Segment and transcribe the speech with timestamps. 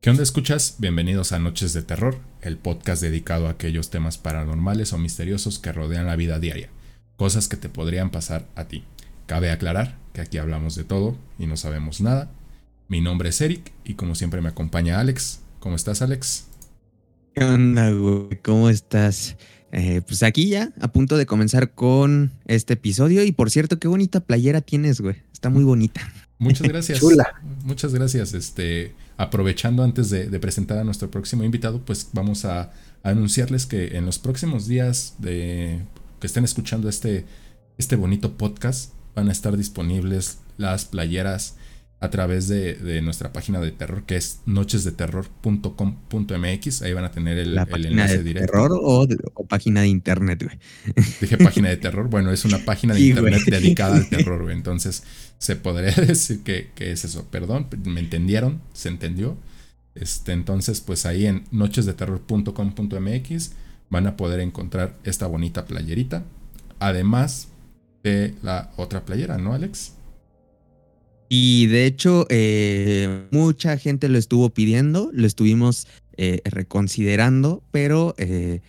[0.00, 0.76] ¿Qué onda escuchas?
[0.78, 5.72] Bienvenidos a Noches de Terror, el podcast dedicado a aquellos temas paranormales o misteriosos que
[5.72, 6.68] rodean la vida diaria,
[7.16, 8.84] cosas que te podrían pasar a ti.
[9.26, 12.30] Cabe aclarar que aquí hablamos de todo y no sabemos nada.
[12.86, 15.40] Mi nombre es Eric y como siempre me acompaña Alex.
[15.58, 16.46] ¿Cómo estás Alex?
[17.34, 18.40] ¿Qué onda, güey?
[18.40, 19.36] ¿Cómo estás?
[19.72, 23.24] Eh, pues aquí ya, a punto de comenzar con este episodio.
[23.24, 25.16] Y por cierto, qué bonita playera tienes, güey.
[25.32, 26.00] Está muy bonita.
[26.38, 27.00] Muchas gracias.
[27.00, 27.34] Chula.
[27.64, 28.32] Muchas gracias.
[28.32, 32.70] Este, aprovechando antes de, de presentar a nuestro próximo invitado, pues vamos a, a
[33.02, 35.82] anunciarles que en los próximos días de
[36.20, 37.26] que estén escuchando este,
[37.76, 41.56] este bonito podcast, van a estar disponibles las playeras
[42.00, 46.82] a través de, de nuestra página de terror que es nochesdeterror.com.mx.
[46.82, 48.52] Ahí van a tener el, ¿La el página enlace de directo.
[48.52, 50.58] terror o, de- o página de internet, güey?
[51.20, 52.08] Dije página de terror.
[52.08, 53.60] Bueno, es una página de Sí, internet güey.
[53.60, 54.54] dedicada al terror, güey.
[54.56, 55.02] Entonces,
[55.38, 57.26] se podría decir que, es eso.
[57.30, 59.36] Perdón, me entendieron, se entendió.
[59.94, 63.52] Este, entonces, pues ahí en nochesdeterror.com.mx
[63.90, 66.24] van a poder encontrar esta bonita playerita.
[66.78, 67.48] Además
[68.02, 69.92] de la otra playera, ¿no, Alex?
[71.28, 75.86] Y de hecho, eh, mucha gente lo estuvo pidiendo, lo estuvimos
[76.16, 78.60] eh, reconsiderando, pero eh,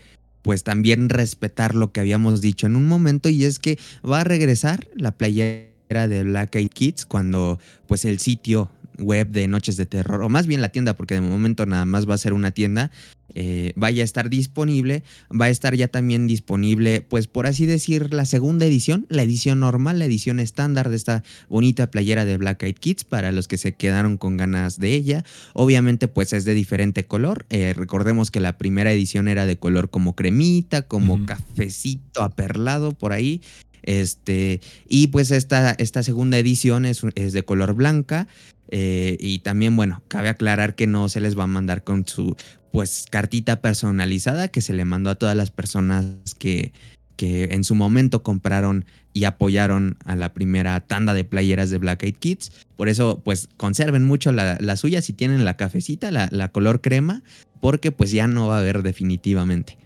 [0.41, 4.25] pues también respetar lo que habíamos dicho en un momento y es que va a
[4.25, 9.85] regresar la playera de Black Eyed Kids cuando pues el sitio web de Noches de
[9.85, 12.51] Terror, o más bien la tienda, porque de momento nada más va a ser una
[12.51, 12.91] tienda,
[13.35, 15.03] eh, vaya a estar disponible.
[15.29, 19.59] Va a estar ya también disponible, pues por así decir, la segunda edición, la edición
[19.59, 23.57] normal, la edición estándar de esta bonita playera de Black Eyed Kids para los que
[23.57, 25.23] se quedaron con ganas de ella.
[25.53, 27.45] Obviamente, pues es de diferente color.
[27.49, 33.13] Eh, recordemos que la primera edición era de color como cremita, como cafecito aperlado por
[33.13, 33.41] ahí.
[33.83, 38.27] Este, y pues esta, esta segunda edición es, es de color blanca.
[38.71, 42.35] eh, y también, bueno, cabe aclarar que no se les va a mandar con su
[42.71, 46.05] pues cartita personalizada que se le mandó a todas las personas
[46.37, 46.71] que,
[47.15, 52.03] que en su momento compraron y apoyaron a la primera tanda de playeras de Black
[52.03, 52.51] Eyed Kids.
[52.77, 56.79] Por eso, pues conserven mucho la, la suya si tienen la cafecita, la, la color
[56.79, 57.23] crema,
[57.59, 59.77] porque pues ya no va a haber definitivamente.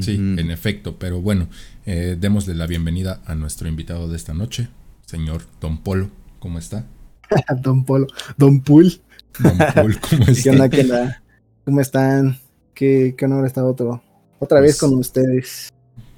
[0.00, 0.98] Sí, en efecto.
[0.98, 1.48] Pero bueno,
[1.86, 4.68] eh, démosle la bienvenida a nuestro invitado de esta noche,
[5.06, 6.10] señor Don Polo.
[6.38, 6.84] ¿Cómo está?
[7.62, 8.06] Don Polo,
[8.36, 9.00] Don Pool.
[9.38, 10.50] Don Polo, ¿cómo ¿Qué está?
[10.50, 11.22] onda, qué onda?
[11.64, 12.38] ¿Cómo están?
[12.74, 14.02] Qué, qué honor estar otro,
[14.38, 15.68] otra vez Pues, con ustedes.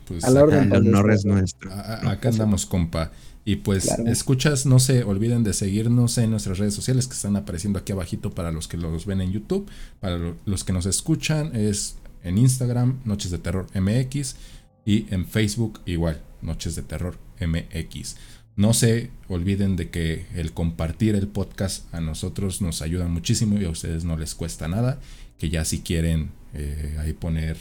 [0.06, 0.72] Pues a la acá- orden.
[0.74, 1.72] El honor es nuestro.
[1.72, 3.12] A- Acá andamos, compa.
[3.44, 4.06] Y pues Claro.
[4.06, 8.30] escuchas, no se olviden de seguirnos en nuestras redes sociales que están apareciendo aquí abajito
[8.30, 9.68] para los que los ven en YouTube.
[9.98, 14.36] Para lo- los que nos escuchan es en Instagram, Noches de Terror MX.
[14.84, 18.16] Y en Facebook igual, Noches de Terror MX.
[18.56, 23.64] No se olviden de que el compartir el podcast a nosotros nos ayuda muchísimo y
[23.64, 25.00] a ustedes no les cuesta nada.
[25.38, 27.56] Que ya si quieren eh, ahí poner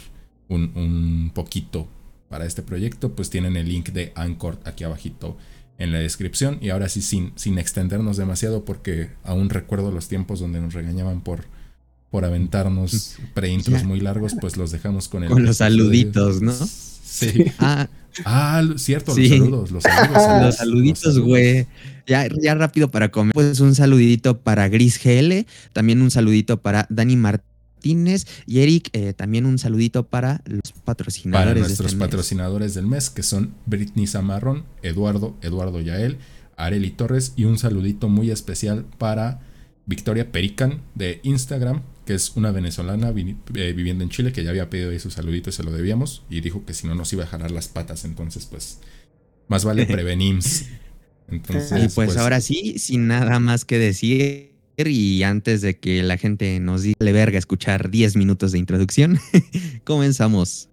[0.47, 1.88] un, un poquito
[2.30, 5.38] para este proyecto, pues tienen el link de Anchor aquí abajito
[5.80, 6.59] en la descripción.
[6.62, 11.22] Y ahora sí, sin, sin extendernos demasiado, porque aún recuerdo los tiempos donde nos regañaban
[11.22, 11.46] por,
[12.12, 16.53] por aventarnos preintros muy largos, pues los dejamos con el Con los saluditos, ¿no?
[16.53, 17.46] Sí.
[17.59, 17.88] Ah,
[18.25, 19.30] Ah, cierto, Sí.
[19.30, 20.24] los saludos, los saludos.
[20.46, 21.68] los saluditos, güey.
[22.08, 23.34] Ya, ya rápido para comer.
[23.34, 29.14] Pues un saludito para Gris GL, también un saludito para Dani Martínez y Eric, eh,
[29.14, 31.46] también un saludito para los patrocinadores.
[31.46, 32.08] Para de nuestros este mes.
[32.08, 36.18] patrocinadores del mes, que son Britney Zamarrón, Eduardo, Eduardo Yael,
[36.58, 39.40] Areli Torres y un saludito muy especial para
[39.86, 44.50] Victoria Perican de Instagram, que es una venezolana vi- eh, viviendo en Chile que ya
[44.50, 47.14] había pedido ahí su saludito y se lo debíamos y dijo que si no nos
[47.14, 48.79] iba a jalar las patas, entonces pues
[49.47, 50.66] más vale prevenims.
[51.28, 54.56] Entonces, Y pues, ahora sí, sin nada más que decir.
[54.78, 59.20] Y antes de que la gente nos diga le verga escuchar 10 minutos de introducción,
[59.84, 60.70] comenzamos.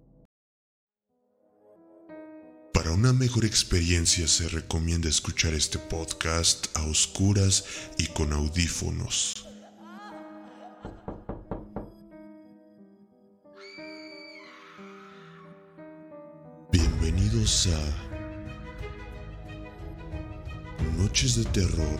[2.73, 7.63] Para una mejor experiencia se recomienda escuchar este podcast a oscuras
[7.99, 9.46] y con audífonos.
[17.37, 17.43] A
[20.97, 21.99] Noches de Terror.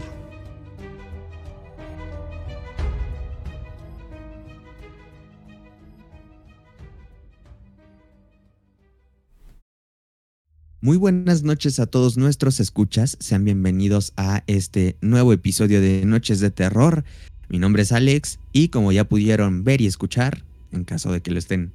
[10.81, 16.39] Muy buenas noches a todos nuestros escuchas, sean bienvenidos a este nuevo episodio de Noches
[16.39, 17.04] de Terror.
[17.48, 21.30] Mi nombre es Alex y como ya pudieron ver y escuchar, en caso de que
[21.30, 21.74] lo estén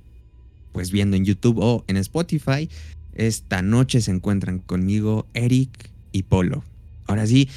[0.72, 2.68] pues viendo en YouTube o en Spotify,
[3.14, 6.64] esta noche se encuentran conmigo Eric y Polo.
[7.06, 7.48] Ahora sí,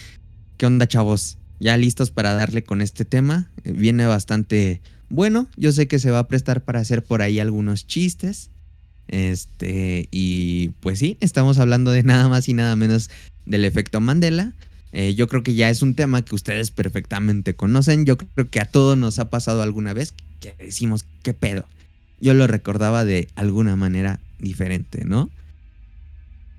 [0.58, 1.38] ¿qué onda chavos?
[1.60, 3.50] ¿Ya listos para darle con este tema?
[3.64, 5.48] Eh, Viene bastante bueno.
[5.56, 8.50] Yo sé que se va a prestar para hacer por ahí algunos chistes.
[9.08, 13.10] Este, y pues sí, estamos hablando de nada más y nada menos
[13.46, 14.54] del efecto Mandela.
[14.92, 18.06] Eh, yo creo que ya es un tema que ustedes perfectamente conocen.
[18.06, 21.66] Yo creo que a todos nos ha pasado alguna vez que decimos, ¿qué pedo?
[22.20, 25.30] Yo lo recordaba de alguna manera diferente, ¿no?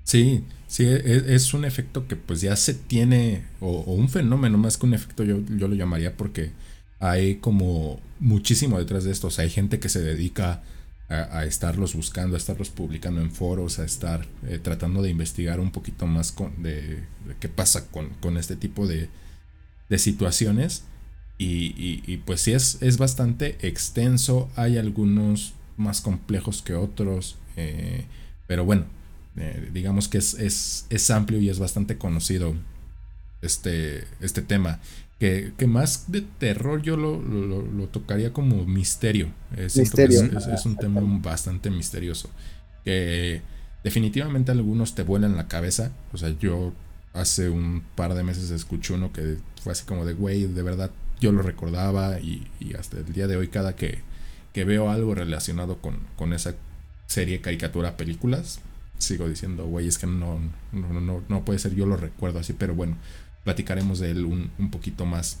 [0.07, 4.77] Sí, sí, e- es, un efecto que pues ya se tiene, o, un fenómeno más
[4.77, 6.51] que un efecto, yo, yo lo llamaría porque
[6.99, 9.27] hay como muchísimo detrás de esto.
[9.27, 10.63] O sea, hay gente que se dedica
[11.09, 15.71] a, estarlos buscando, a estarlos publicando en foros, a estar eh, tratando de investigar un
[15.71, 17.03] poquito más con, de,
[17.39, 19.09] qué pasa con, con este tipo de,
[19.89, 20.83] de situaciones.
[21.37, 24.49] Y, y- y, pues sí, es, es bastante extenso.
[24.55, 27.37] Hay algunos más complejos que otros.
[27.57, 28.05] eh,
[28.47, 28.85] pero bueno,
[29.37, 32.55] eh, digamos que es, es, es amplio y es bastante conocido
[33.41, 34.79] este, este tema.
[35.19, 39.29] Que, que más de terror yo lo, lo- tocaría como misterio.
[39.55, 40.23] Eh, Misterio.
[40.53, 42.29] Es un tema bastante misterioso.
[42.83, 43.41] Que
[43.83, 45.91] definitivamente algunos te vuelan la cabeza.
[46.13, 46.71] O sea, yo
[47.13, 50.91] hace un par de meses escuché uno que fue así como de, güey, de verdad
[51.19, 54.01] yo lo recordaba y, y hasta el día de hoy cada que,
[54.53, 56.53] que veo algo relacionado con, con esa
[57.07, 58.59] serie, caricatura, películas,
[58.97, 60.39] sigo diciendo, güey, es que no,
[60.71, 62.97] no, no, no, puede ser, yo lo recuerdo así, pero bueno,
[63.43, 65.39] platicaremos de él un, un poquito más,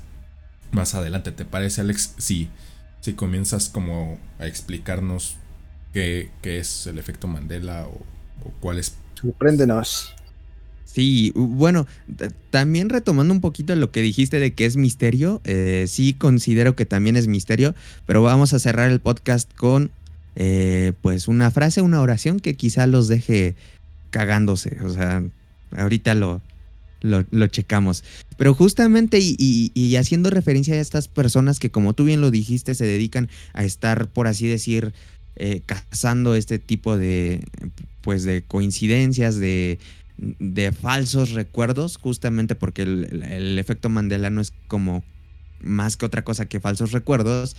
[0.71, 1.31] más adelante.
[1.31, 2.15] ¿Te parece, Alex?
[2.17, 2.49] Si,
[3.01, 5.35] si comienzas como a explicarnos
[5.93, 8.03] qué, qué es el efecto Mandela o,
[8.45, 8.95] o cuál es...
[9.15, 10.13] Sorpréndenos.
[10.97, 11.85] Sí, bueno,
[12.49, 16.87] también retomando un poquito lo que dijiste de que es misterio, eh, sí considero que
[16.87, 17.75] también es misterio,
[18.07, 19.91] pero vamos a cerrar el podcast con
[20.39, 23.55] eh, pues una frase, una oración que quizá los deje
[24.11, 25.23] cagándose, o sea,
[25.75, 26.41] ahorita lo,
[27.01, 28.03] lo, checamos.
[28.37, 29.35] Pero justamente y,
[29.73, 33.63] y- haciendo referencia a estas personas que como tú bien lo dijiste, se dedican a
[33.63, 34.93] estar, por así decir,
[35.35, 37.43] eh, cazando este tipo de,
[38.01, 39.79] pues, de coincidencias, de
[40.19, 45.03] de falsos recuerdos, justamente porque el, el- el efecto Mandela no es como
[45.61, 47.55] más que otra cosa que falsos recuerdos,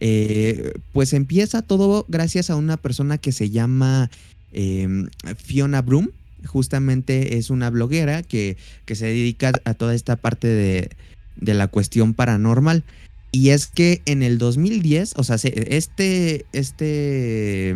[0.00, 4.10] eh, pues empieza todo gracias a una persona que se llama
[4.52, 4.88] eh,
[5.36, 6.08] Fiona Broom.
[6.46, 10.90] Justamente es una bloguera que, que se dedica a toda esta parte de,
[11.36, 12.84] de la cuestión paranormal.
[13.32, 17.74] Y es que en el 2010, o sea, se- este, este,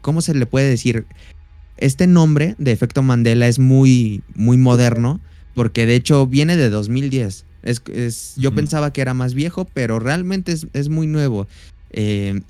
[0.00, 1.06] ¿cómo se le puede decir?
[1.76, 5.20] Este nombre de efecto Mandela es muy, muy moderno,
[5.54, 7.44] porque de hecho viene de 2010.
[7.64, 11.48] Es, es- yo pensaba que era más viejo, pero realmente es, es muy nuevo.
[11.90, 12.40] Eh,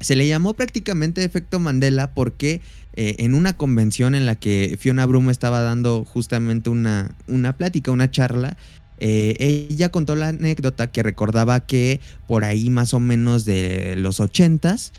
[0.00, 2.60] se le llamó prácticamente efecto Mandela porque
[2.94, 7.90] eh, en una convención en la que Fiona Broom estaba dando justamente una, una plática,
[7.90, 8.56] una charla,
[9.00, 9.36] eh,
[9.70, 14.92] ella contó la anécdota que recordaba que por ahí más o menos de los ochentas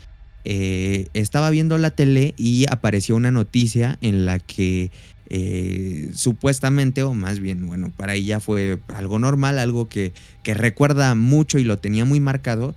[0.44, 4.90] eh, estaba viendo la tele y apareció una noticia en la que
[5.32, 11.14] eh, supuestamente, o más bien, bueno, para ella fue algo normal, algo que, que recuerda
[11.14, 12.74] mucho y lo tenía muy marcado,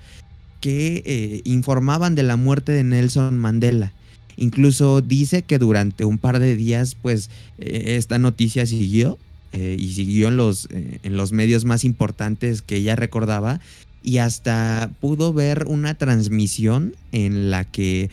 [0.62, 3.91] que eh, informaban de la muerte de Nelson Mandela.
[4.38, 9.17] Incluso dice que durante un par de días, pues, eh, esta noticia siguió
[9.55, 13.60] y siguió en los, en los medios más importantes que ella recordaba
[14.01, 18.10] y hasta pudo ver una transmisión en la que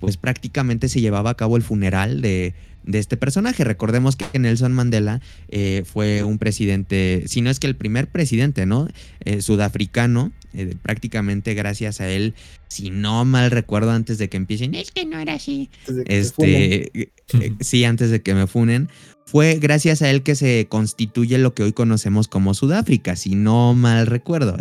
[0.00, 2.54] pues prácticamente se llevaba a cabo el funeral de,
[2.88, 3.64] de este personaje.
[3.64, 8.64] Recordemos que Nelson Mandela eh, fue un presidente, si no es que el primer presidente,
[8.64, 8.88] ¿no?
[9.24, 12.34] Eh, sudafricano, eh, prácticamente gracias a él,
[12.68, 15.68] si no mal recuerdo antes de que empiecen, es que no era así,
[16.06, 17.12] este,
[17.60, 18.88] sí, antes de que me funen,
[19.26, 23.74] fue gracias a él que se constituye lo que hoy conocemos como Sudáfrica, si no
[23.74, 24.56] mal recuerdo.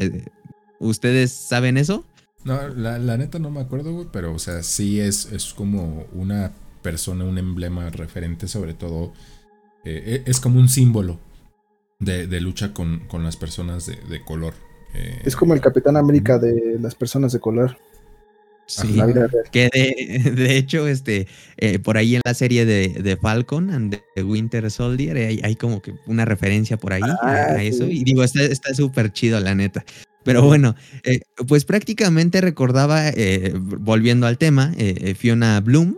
[0.79, 2.05] ¿Ustedes saben eso?
[2.43, 6.05] No, la, la neta no me acuerdo, güey, pero o sea, sí es, es como
[6.13, 9.13] una persona, un emblema referente sobre todo,
[9.85, 11.19] eh, e- es como un símbolo
[11.99, 14.53] de, de lucha con, con las personas de, de color.
[14.93, 17.77] eh, Es como el Capitán América de las personas de color.
[18.69, 18.85] Sí.
[18.89, 19.45] en La vida real.
[19.49, 23.97] Que de, de hecho, este, eh, por ahí en la serie de, de Falcon and
[24.15, 27.85] the Winter Soldier hay, hay como que una referencia por ahí a, Ah, a eso.
[27.85, 27.99] sí.
[28.01, 29.85] Y digo, está está súper chido, la neta.
[30.27, 35.95] Pero bueno, eh, pues prácticamente recordaba, eh, volviendo al tema, eh, Fiona Bloom,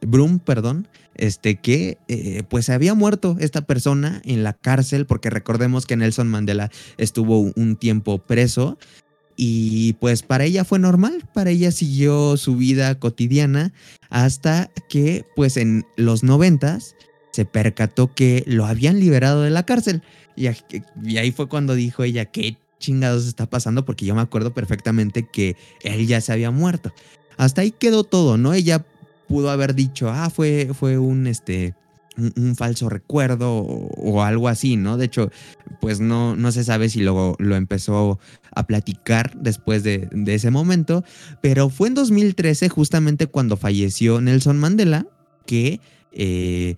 [0.00, 1.96] Bloom, perdón, este, que
[2.48, 7.76] pues había muerto esta persona en la cárcel, porque recordemos que Nelson Mandela estuvo un
[7.76, 8.78] tiempo preso.
[9.36, 13.72] Y pues para ella fue normal, para ella siguió su vida cotidiana
[14.10, 16.96] hasta que pues en los noventas
[17.32, 20.02] se percató que lo habían liberado de la cárcel.
[20.36, 20.46] Y,
[21.16, 23.86] ahí fue cuando dijo ella, ¿qué chingados está pasando?
[23.86, 26.92] Porque yo me acuerdo perfectamente que él ya se había muerto.
[27.38, 28.52] Hasta ahí quedó todo, ¿no?
[28.52, 28.84] Ella
[29.28, 31.74] pudo haber dicho, ah, fue, fue un, este,
[32.16, 34.96] un, falso recuerdo o, algo así, ¿no?
[34.98, 35.30] De hecho,
[35.80, 38.18] pues no, no se sabe si lo, lo empezó
[38.54, 41.04] a platicar después de, de, ese momento,
[41.40, 45.06] pero fue en 2013 justamente cuando falleció Nelson Mandela
[45.46, 45.80] que
[46.12, 46.76] eh,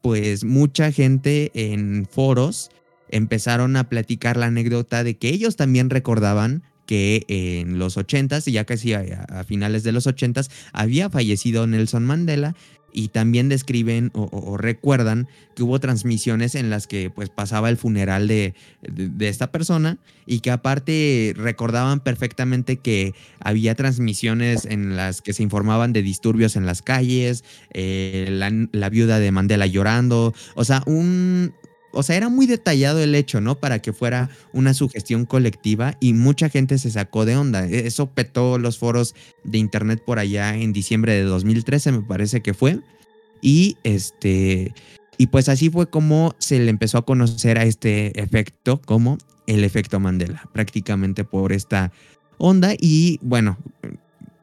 [0.00, 2.70] pues mucha gente en foros
[3.10, 8.64] empezaron a platicar la anécdota de que ellos también recordaban que en los 80s, ya
[8.64, 12.54] casi a, finales de los 80s, había fallecido Nelson Mandela
[12.92, 18.26] y también describen o, recuerdan que hubo transmisiones en las que pues pasaba el funeral
[18.26, 18.54] de,
[19.20, 25.92] esta persona y que aparte recordaban perfectamente que había transmisiones en las que se informaban
[25.92, 27.44] de disturbios en las calles,
[27.74, 31.52] eh, la, la, viuda de Mandela llorando, o sea, un,
[31.96, 33.58] o sea, era muy detallado el hecho, ¿no?
[33.58, 37.66] Para que fuera una sugestión colectiva y mucha gente se sacó de onda.
[37.66, 42.42] E-, eso petó los foros de internet por allá en diciembre de 2013, me parece
[42.42, 42.80] que fue.
[43.40, 44.72] Y este
[45.18, 49.64] y pues así fue como se le empezó a conocer a este efecto como el
[49.64, 51.92] efecto Mandela, prácticamente por esta
[52.38, 53.56] onda y bueno,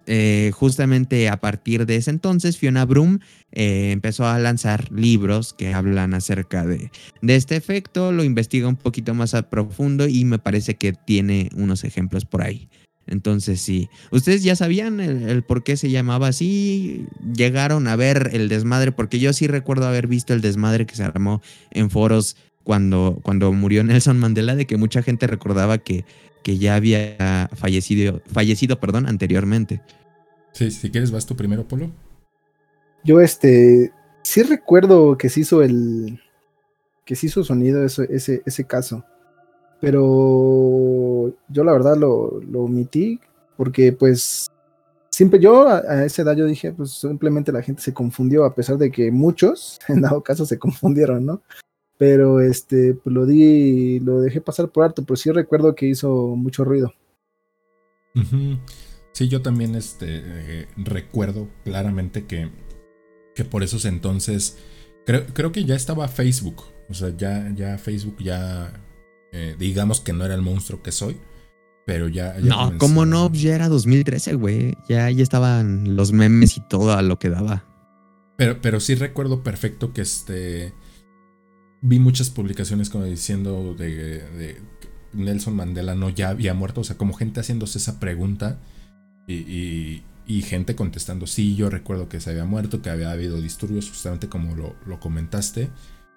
[0.05, 3.19] eh, justamente a partir de ese entonces, Fiona Broom
[3.51, 6.91] eh, empezó a lanzar libros que hablan acerca de,
[7.21, 11.49] de, este efecto, lo investiga un poquito más a profundo y me parece que tiene
[11.55, 12.69] unos ejemplos por ahí.
[13.05, 17.05] Entonces sí, ¿ustedes ya sabían el, por qué se llamaba así?
[17.35, 18.91] ¿Llegaron a ver el desmadre?
[18.91, 21.41] Porque yo sí recuerdo haber visto el desmadre que se armó
[21.71, 26.05] en foros cuando, cuando murió Nelson Mandela, de que mucha gente recordaba que
[26.43, 29.81] que ya había fallecido, fallecido perdón, anteriormente.
[30.51, 31.89] Sí, si quieres vas tú primero, Polo.
[33.03, 36.19] Yo este sí recuerdo que se hizo el
[37.05, 39.03] que se hizo sonido ese, ese caso.
[39.81, 43.19] Pero yo la verdad lo, lo omití
[43.57, 44.47] porque pues
[45.09, 48.55] siempre yo a, a, esa edad yo dije pues simplemente la gente se confundió a
[48.55, 51.41] pesar de que muchos en dado caso se confundieron, ¿no?
[51.97, 56.35] Pero este, pues lo di, lo dejé pasar por alto, pero sí recuerdo que hizo
[56.35, 56.93] mucho ruido.
[59.13, 62.49] Sí, yo también este, eh, recuerdo claramente que,
[63.35, 64.57] que por esos entonces,
[65.05, 68.73] creo, creo que ya estaba Facebook, o sea, ya, ya Facebook ya,
[69.31, 71.17] eh, digamos que no era el monstruo que soy,
[71.85, 72.35] pero ya...
[72.39, 73.31] no, ¿cómo no?
[73.31, 77.65] Ya era 2013, güey, ya, ya estaban los memes y todo a lo que daba.
[78.37, 80.73] Pero, pero sí recuerdo perfecto que este
[81.83, 84.57] vi muchas publicaciones como diciendo de,
[85.11, 88.57] Nelson Mandela no ya había muerto, o sea, como gente haciéndose esa pregunta
[89.27, 90.01] y,
[90.43, 94.55] gente contestando, sí, yo recuerdo que se había muerto, que había habido disturbios, justamente como
[94.55, 95.69] lo, comentaste,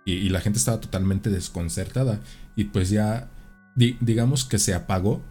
[0.07, 2.21] y, la gente estaba totalmente desconcertada,
[2.55, 3.29] y pues ya,
[3.75, 5.23] digamos que se apagó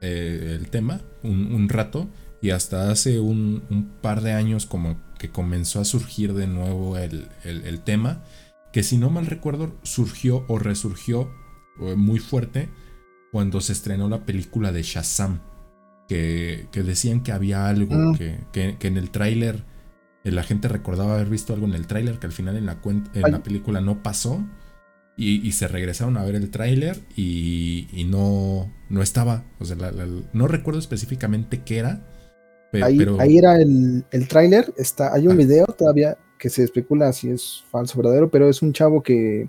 [0.00, 2.08] eh, el tema un, rato,
[2.40, 7.28] y hasta hace un, par de años como que comenzó a surgir de nuevo el,
[7.44, 8.22] el tema,
[8.72, 11.30] que si no mal recuerdo surgió o resurgió
[11.80, 12.68] eh, muy fuerte
[13.30, 15.40] cuando se estrenó la película de Shazam,
[16.08, 18.16] que, que decían que había algo, mm.
[18.16, 19.64] que, que, en el tráiler
[20.24, 22.78] eh, la gente recordaba haber visto algo en el tráiler que al final en la,
[22.84, 24.44] en la película no pasó
[25.16, 29.76] y, se regresaron a ver el tráiler y, y, no, no estaba, o sea,
[30.32, 32.00] no recuerdo específicamente qué era.
[32.82, 33.20] ahí, pero...
[33.20, 35.36] ahí era el, el tráiler, está, hay un ah.
[35.36, 39.48] video todavía que se especula si es falso o verdadero, pero es un chavo que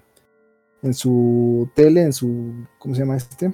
[0.83, 3.51] en su tele, en su, ¿cómo se llama este?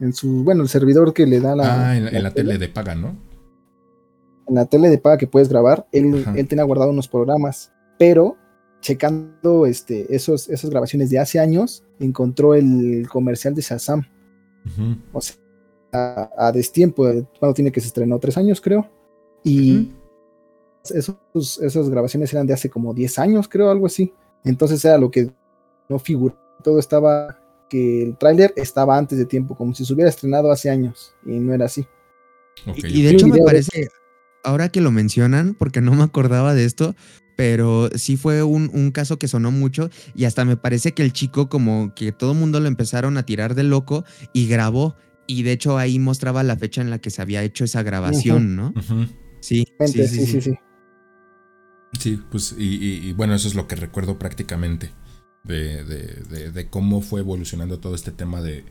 [0.00, 1.90] En su, bueno, el servidor que le da la...
[1.90, 3.14] Ah, en, la, tele, de paga, ¿no?
[4.48, 7.70] En la tele de paga que puedes grabar, él, él tenía guardado unos programas,
[8.00, 8.36] pero
[8.80, 14.08] checando este, esos, esas grabaciones de hace años, encontró el comercial de Shazam.
[15.12, 15.36] O sea,
[16.36, 17.04] a, destiempo,
[17.38, 18.90] cuando tiene que se estrenó tres años, creo.
[19.44, 19.92] Y
[20.90, 24.12] esos, esas grabaciones eran de hace como 10 años, creo, algo así.
[24.44, 25.30] Entonces era lo que
[25.88, 26.36] no figuró.
[26.62, 30.70] Todo estaba, que el tráiler estaba antes de tiempo, como si se hubiera estrenado hace
[30.70, 31.86] años, y no era así.
[32.76, 33.88] y, de hecho me parece,
[34.44, 36.94] ahora que lo mencionan, porque no me acordaba de esto,
[37.36, 41.12] pero sí fue un, un, caso que sonó mucho y hasta me parece que el
[41.12, 44.96] chico como que todo el mundo lo empezaron a tirar de loco y grabó
[45.26, 48.54] y de hecho ahí mostraba la fecha en la que se había hecho esa grabación,
[48.54, 48.74] ¿no?
[49.40, 50.58] sí, sí, sí, sí, sí, sí.
[52.30, 54.90] Pues y, bueno, eso es lo que recuerdo prácticamente
[55.44, 58.64] de, de, cómo fue evolucionando todo este tema de,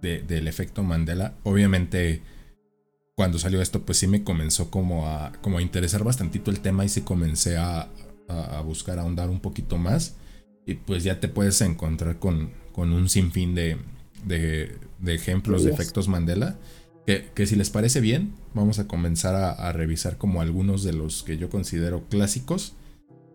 [0.00, 1.34] del efecto Mandela.
[1.42, 2.22] Obviamente
[3.20, 6.86] cuando salió esto, pues sí me comenzó como a, como a interesar bastantito el tema
[6.86, 7.90] y sí comencé a,
[8.28, 10.16] a, buscar ahondar un poquito más.
[10.64, 13.76] Y pues ya te puedes encontrar con, con un sinfín de,
[14.24, 14.78] de,
[15.14, 16.56] ejemplos de efectos Mandela.
[17.10, 21.24] Que, que, si les parece bien, vamos a comenzar a, revisar como algunos de los
[21.24, 22.74] que yo considero clásicos.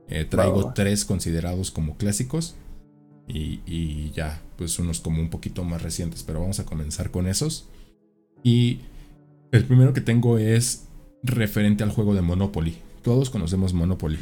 [0.07, 2.55] Eh, traigo tres considerados como clásicos.
[3.27, 6.23] Y, y, ya, pues unos como un poquito más recientes.
[6.23, 7.67] Pero vamos a comenzar con esos.
[8.43, 8.79] Y
[9.51, 10.87] el primero que tengo es
[11.21, 12.77] referente al juego de Monopoly.
[13.01, 14.19] Todos conocemos Monopoly.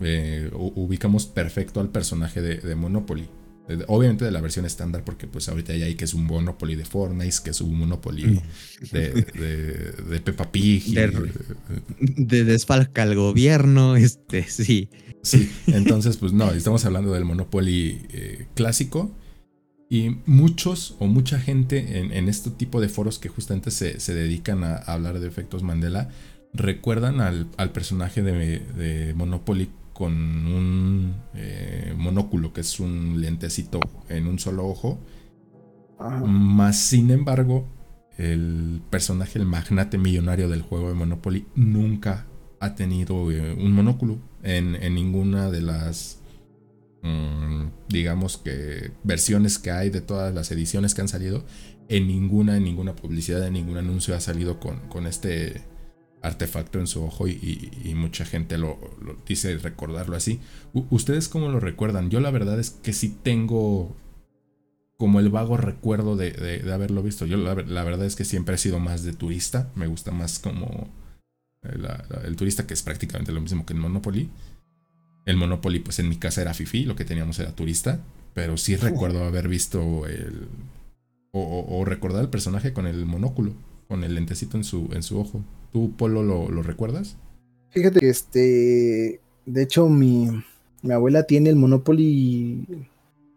[0.00, 3.26] Eh, ubicamos perfecto al personaje de, Monopoly.
[3.86, 6.84] Obviamente de la versión estándar, porque pues ahorita hay ahí que es un Monopoly de
[6.84, 8.40] Fortnite, que es un Monopoly
[8.90, 10.84] de, de, Peppa Pig.
[12.00, 14.88] de, desfalca al gobierno, este, sí.
[15.22, 19.14] Sí, entonces pues no, estamos hablando del Monopoly eh, clásico.
[19.88, 24.64] Y muchos o mucha gente en, este tipo de foros que justamente se, se dedican
[24.64, 26.08] a, hablar de efectos Mandela
[26.54, 29.68] recuerdan al, al personaje de, de Monopoly
[30.02, 33.78] con un eh, monóculo, que es un lentecito
[34.08, 34.98] en un solo ojo.
[36.26, 37.68] Más sin embargo,
[38.18, 42.26] el personaje, el magnate millonario del juego de Monopoly, nunca
[42.58, 46.18] ha tenido eh, un monóculo en, ninguna de las,
[47.02, 51.44] mm, digamos que, versiones que hay de todas las ediciones que han salido.
[51.88, 55.62] En ninguna, en ninguna publicidad, en ningún anuncio ha salido con, con este
[56.22, 58.78] artefacto en su ojo y, mucha gente lo,
[59.26, 60.40] dice recordarlo así.
[60.72, 62.10] ¿Ustedes cómo lo recuerdan?
[62.10, 63.94] Yo la verdad es que sí tengo
[64.96, 67.26] como el vago recuerdo de, haberlo visto.
[67.26, 69.70] Yo la, verdad es que siempre he sido más de turista.
[69.74, 70.88] Me gusta más como
[71.62, 74.30] el turista que es prácticamente lo mismo que el Monopoly.
[75.26, 78.00] El Monopoly pues en mi casa era Fifi, lo que teníamos era turista.
[78.32, 80.48] Pero sí recuerdo haber visto el...
[81.34, 83.54] O, recordar el personaje con el monóculo,
[83.88, 85.42] con el lentecito en su, en su ojo.
[85.72, 87.16] ¿Tú, Polo, lo, recuerdas?
[87.70, 89.20] Fíjate que este.
[89.46, 90.28] De hecho, mi,
[90.82, 92.66] mi abuela tiene el Monopoly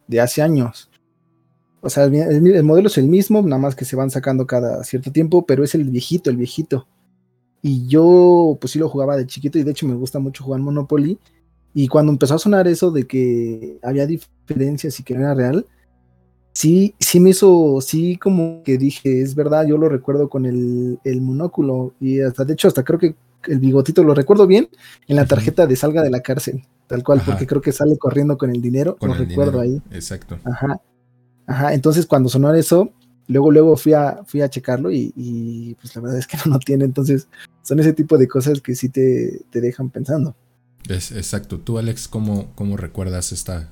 [0.08, 0.90] de hace años.
[1.82, 5.12] O sea, el, modelo es el mismo, nada más que se van sacando cada cierto
[5.12, 6.88] tiempo, pero es el viejito, el viejito.
[7.62, 10.62] Y yo, pues sí lo jugaba de chiquito y de hecho me gusta mucho jugar
[10.62, 11.20] Monopoly.
[11.74, 15.66] Y cuando empezó a sonar eso de que había diferencias y que no era real,
[16.56, 21.22] sí, sí me hizo, sí como que dije, es verdad, yo lo recuerdo con el,
[21.22, 23.16] monóculo y hasta, de hecho, hasta creo que
[23.48, 24.70] el bigotito lo recuerdo bien
[25.08, 28.38] en la tarjeta de salga de la cárcel, tal cual, porque creo que sale corriendo
[28.38, 29.82] con el dinero, lo recuerdo ahí.
[29.92, 30.40] Exacto.
[30.46, 30.82] Ajá.
[31.46, 32.92] Ajá, entonces cuando sonó eso,
[33.28, 36.60] luego, luego fui a, fui a checarlo y, pues la verdad es que no, lo
[36.60, 37.28] tiene, entonces
[37.62, 40.36] son ese tipo de cosas que sí te, te dejan pensando.
[40.88, 41.60] Es, exacto.
[41.60, 43.72] ¿Tú, Alex, cómo, cómo recuerdas esta,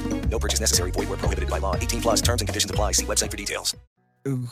[0.31, 0.91] No purchase necessary.
[0.91, 1.75] Void where prohibited by law.
[1.75, 2.93] 18 plus terms and conditions apply.
[2.93, 3.75] See website for details.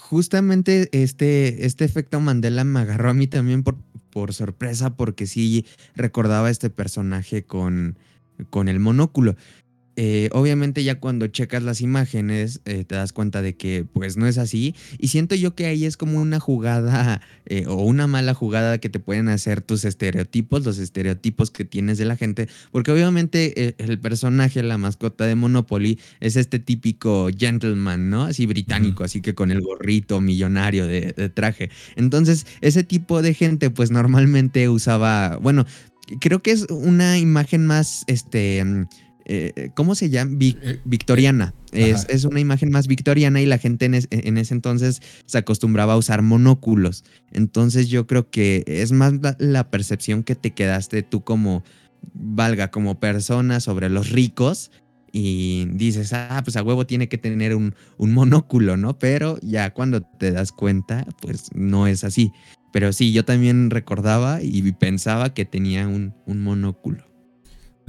[0.10, 3.78] Justamente este, este efecto Mandela me agarró a mí también por,
[4.10, 5.66] por sorpresa porque sí
[5.96, 8.00] recordaba este personaje con,
[8.50, 9.36] con el monóculo.
[10.02, 14.28] Eh, obviamente ya cuando checas las imágenes eh, te das cuenta de que pues no
[14.28, 18.34] es así y siento yo que ahí es como una jugada eh, o una mala
[18.34, 22.94] jugada que te pueden hacer tus estereotipos, los estereotipos que tienes de la gente, porque
[22.94, 28.24] obviamente el personaje, la mascota de Monopoly es este típico gentleman, ¿no?
[28.24, 31.72] Así británico, así que con el gorrito millonario de, de traje.
[31.98, 35.66] Entonces ese tipo de gente pues normalmente usaba, bueno,
[36.22, 38.64] creo que es una imagen más, este
[39.32, 40.36] eh, ¿cómo se llama?
[40.86, 41.54] victoriana.
[41.72, 45.94] Es, es, una imagen más victoriana y la gente en, en, ese entonces se acostumbraba
[45.94, 47.04] a usar monóculos.
[47.32, 51.64] Entonces yo creo que es más la, percepción que te quedaste tú como,
[52.14, 54.72] valga, como persona sobre los ricos
[55.12, 58.98] y dices, ah, pues a huevo tiene que tener un, un, monóculo, ¿no?
[58.98, 62.32] Pero ya cuando te das cuenta, pues no es así.
[62.74, 67.09] Pero sí, yo también recordaba y pensaba que tenía un, un monóculo.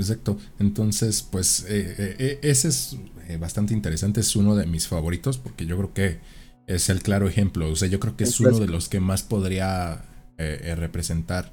[0.00, 0.38] Exacto.
[0.58, 2.96] Entonces, pues eh, eh, eh, ese es
[3.38, 4.20] bastante interesante.
[4.20, 6.20] Es uno de mis favoritos porque yo creo que
[6.66, 7.70] es el claro ejemplo.
[7.70, 10.04] O sea, yo creo que es uno de los que más podría
[10.38, 11.52] representar.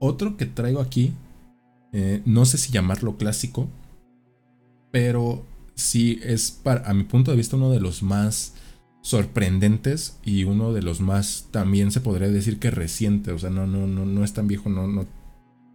[0.00, 1.14] Otro que traigo aquí,
[2.24, 3.68] no sé si llamarlo clásico,
[4.90, 8.54] pero sí es, para, a mi punto de vista, uno de los más
[9.02, 13.66] sorprendentes y uno de los más también se podría decir que reciente, o sea, no,
[13.66, 15.06] no, no, no es tan viejo, no, no,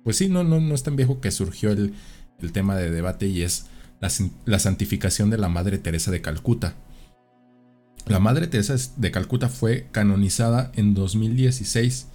[0.06, 1.96] pues sí, no, no, no es tan viejo que surgió el,
[2.40, 3.66] el tema de debate y es
[4.00, 4.12] la,
[4.46, 6.76] la, santificación de la Madre Teresa de Calcuta.
[8.06, 12.06] La Madre Teresa de Calcuta fue canonizada en 2016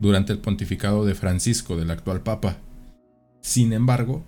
[0.00, 2.56] durante el pontificado de Francisco, del actual Papa.
[3.40, 4.24] Sin embargo,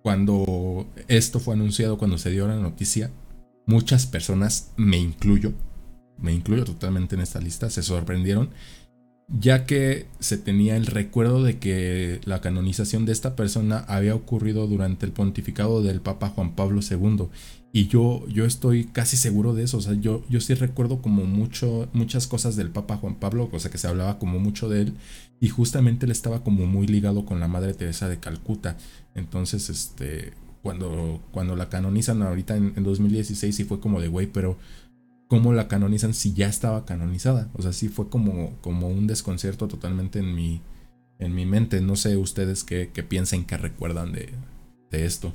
[0.00, 3.10] cuando esto fue anunciado, cuando se dio la noticia,
[3.66, 5.52] muchas personas, me incluyo,
[6.16, 8.50] me incluyo totalmente en esta lista, se sorprendieron,
[9.38, 14.66] ya que se tenía el recuerdo de que la canonización de esta persona había ocurrido
[14.66, 17.28] durante el pontificado del Papa Juan Pablo II.
[17.72, 19.78] Y yo, yo estoy casi seguro de eso.
[19.78, 23.60] O sea, yo, yo sí recuerdo como mucho, muchas cosas del Papa Juan Pablo, o
[23.60, 24.94] sea que se hablaba como mucho de él.
[25.40, 28.76] Y justamente él estaba como muy ligado con la Madre Teresa de Calcuta.
[29.14, 34.58] Entonces, este, cuando, cuando la canonizan ahorita en, 2016 sí fue como de, güey, pero
[35.30, 37.48] ¿cómo la canonizan si ya estaba canonizada?
[37.54, 40.60] O sea, sí fue como, como un desconcierto totalmente en mi,
[41.20, 41.80] en mi mente.
[41.80, 44.30] No sé ustedes qué, piensen, qué recuerdan de,
[44.90, 45.32] de esto.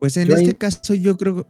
[0.00, 1.46] Pues en este caso yo creo,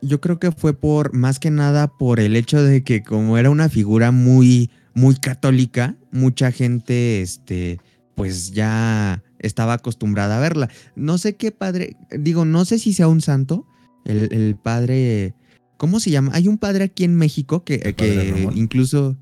[0.00, 3.50] yo creo que fue por más que nada por el hecho de que como era
[3.50, 7.80] una figura muy, muy católica, mucha gente, este,
[8.14, 10.68] pues ya estaba acostumbrada a verla.
[10.94, 13.66] No sé qué padre, digo, no sé si sea un santo,
[14.06, 15.34] el, padre,
[15.76, 16.32] ¿cómo se llama?
[16.34, 19.16] Hay un padre aquí en México que, que incluso...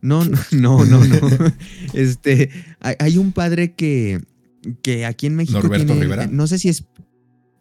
[0.00, 1.18] No, no, no, no, no.
[1.94, 4.20] Este, hay, un padre que,
[4.82, 6.26] que aquí en México Norberto Rivera.
[6.26, 6.84] no sé si es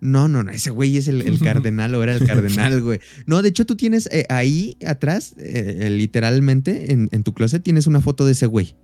[0.03, 2.99] no, no, no, ese güey es el, cardenal o era el cardenal, güey.
[3.25, 7.88] No, de hecho tú tienes eh, ahí atrás, eh, literalmente, en, en, tu closet tienes
[7.88, 8.75] una foto de ese güey.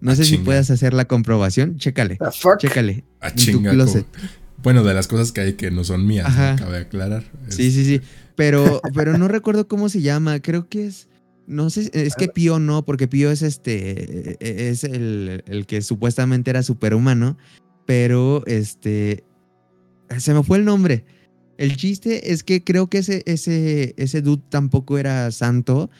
[0.00, 1.76] No ah, sé si puedas hacer la comprobación.
[1.76, 2.18] Chécale.
[2.58, 3.04] Chécale.
[3.20, 3.64] Ah, en
[4.62, 7.24] Bueno, de las cosas que hay que no son mías, cabe aclarar.
[7.48, 8.00] Sí, sí, sí.
[8.38, 10.38] Pero, pero no recuerdo cómo se llama.
[10.38, 11.08] Creo que es.
[11.48, 14.36] No sé, es que Pío no, porque Pío es este.
[14.38, 17.36] E, es el, el que supuestamente era superhumano.
[17.84, 19.24] Pero este.
[20.18, 21.04] Se me fue el nombre.
[21.56, 25.90] El chiste es que creo que ese, ese, ese dude tampoco era santo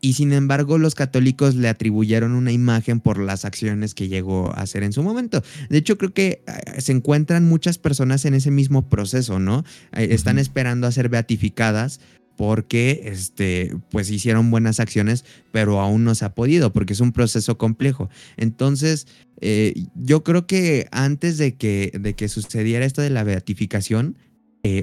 [0.00, 4.62] y sin embargo los católicos le atribuyeron una imagen por las acciones que llegó a
[4.62, 5.42] hacer en su momento.
[5.68, 9.64] De hecho, creo que eh, se encuentran muchas personas en ese mismo proceso, ¿no?
[9.92, 12.00] Eh, están esperando a ser beatificadas
[12.36, 17.12] porque este, pues hicieron buenas acciones, pero aún no se ha podido, porque es un
[17.12, 18.08] proceso complejo.
[18.38, 19.06] Entonces,
[19.42, 24.16] eh, yo creo que antes de que, de que sucediera esto de la beatificación,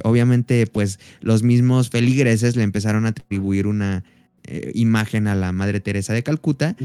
[0.03, 4.03] obviamente, pues los mismos feligreses le empezaron a atribuir una,
[4.47, 6.75] eh, imagen a la Madre Teresa de Calcuta.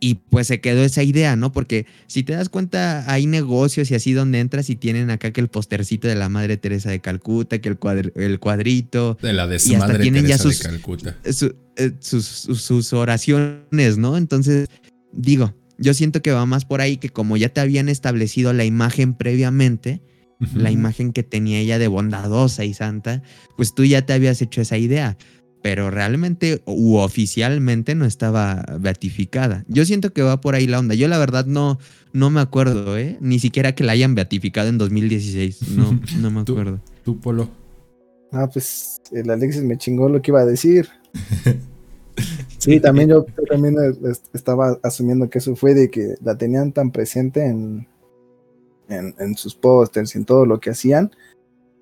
[0.00, 1.52] Y pues se quedó esa idea, ¿no?
[1.52, 5.40] Porque si te das cuenta, hay negocios y así donde entras y tienen acá que
[5.40, 9.16] el postercito de la Madre Teresa de Calcuta, que el, el cuadrito.
[9.22, 11.16] De la de su Madre tienen Teresa ya sus, de Calcuta.
[11.76, 14.16] Eh, sus, oraciones, ¿no?
[14.16, 14.68] Entonces,
[15.12, 18.64] digo, yo siento que va más por ahí que como ya te habían establecido la
[18.64, 20.02] imagen previamente,
[20.54, 23.22] la imagen que tenía ella de bondadosa y santa,
[23.56, 25.16] pues tú ya te habías hecho esa idea
[25.64, 29.64] pero realmente u oficialmente no estaba beatificada.
[29.66, 30.94] Yo siento que va por ahí la onda.
[30.94, 31.78] Yo la verdad no,
[32.12, 33.16] no me acuerdo, ¿eh?
[33.22, 35.70] Ni siquiera que la hayan beatificado en 2016.
[35.70, 36.80] No, no me acuerdo.
[37.02, 37.48] ¿Tú, Polo?
[38.30, 40.86] Ah, pues el Alexis me chingó lo que iba a decir.
[42.58, 43.74] sí, también yo, también
[44.34, 47.88] estaba asumiendo que eso fue de que la tenían tan presente en,
[48.90, 51.10] en, en sus pósters y en todo lo que hacían,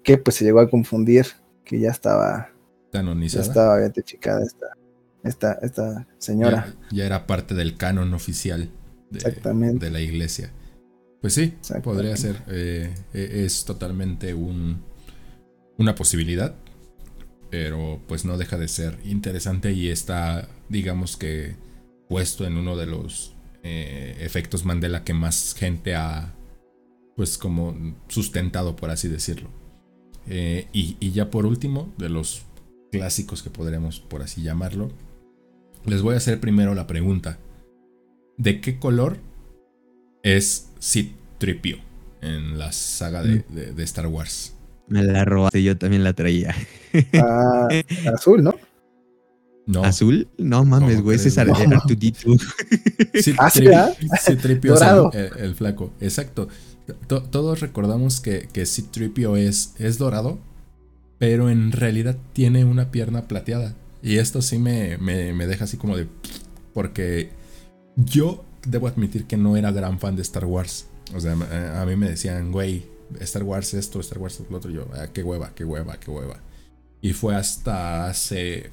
[0.05, 1.27] que pues se llegó a confundir
[1.65, 2.52] que ya estaba
[2.93, 3.45] canonizada.
[3.45, 4.67] estaba beatificada esta,
[5.25, 6.75] esta, esta señora.
[6.93, 8.71] Ya, era parte del canon oficial
[9.11, 10.53] de, de la iglesia.
[11.21, 12.43] Pues sí, podría ser.
[12.49, 14.85] Eh, e, es totalmente un,
[15.79, 16.55] una posibilidad.
[17.51, 21.57] Pero pues no deja de ser interesante y está, digamos que,
[22.09, 26.35] puesto en uno de los eh, efectos Mandela que más gente ha,
[27.15, 29.51] pues como sustentado, por así decirlo.
[30.27, 32.43] Eh, y, y ya por último, de los
[33.03, 34.91] clásicos que podríamos por así llamarlo,
[35.87, 37.39] les voy a hacer primero la pregunta.
[38.37, 39.17] ¿De qué color
[40.23, 41.79] es Sid Tripio
[42.21, 43.75] en la saga de, Mm.
[43.77, 44.55] de Star Wars?
[44.89, 46.55] Me la robaste, yo también la traía.
[47.15, 47.69] Ah,
[48.15, 48.55] azul, ¿no?
[49.67, 49.85] No.
[49.85, 50.29] ¿Azul?
[50.39, 51.39] No mames, ¿Cómo güey, ese es
[51.71, 51.79] güey?
[51.79, 52.19] Artudito.
[53.15, 53.57] Sí, Ah, es
[54.29, 54.39] el,
[54.81, 55.11] Dorado.
[55.15, 55.93] el- el flaco.
[56.01, 56.49] Exacto.
[57.07, 60.39] To- todos recordamos que, que Tripio es, es dorado,
[61.23, 63.77] pero en realidad tiene una pierna plateada.
[64.03, 66.09] Y esto sí me, me, me deja así como de.
[66.75, 67.31] Porque
[67.95, 70.89] yo debo admitir que no era gran fan de Star Wars.
[71.15, 72.89] O sea, a, a mí me decían, güey,
[73.21, 74.73] Star Wars esto, Star Wars lo otro.
[74.73, 76.43] Y yo, ah, qué hueva, qué hueva, qué hueva.
[77.01, 78.71] Y fue hasta hace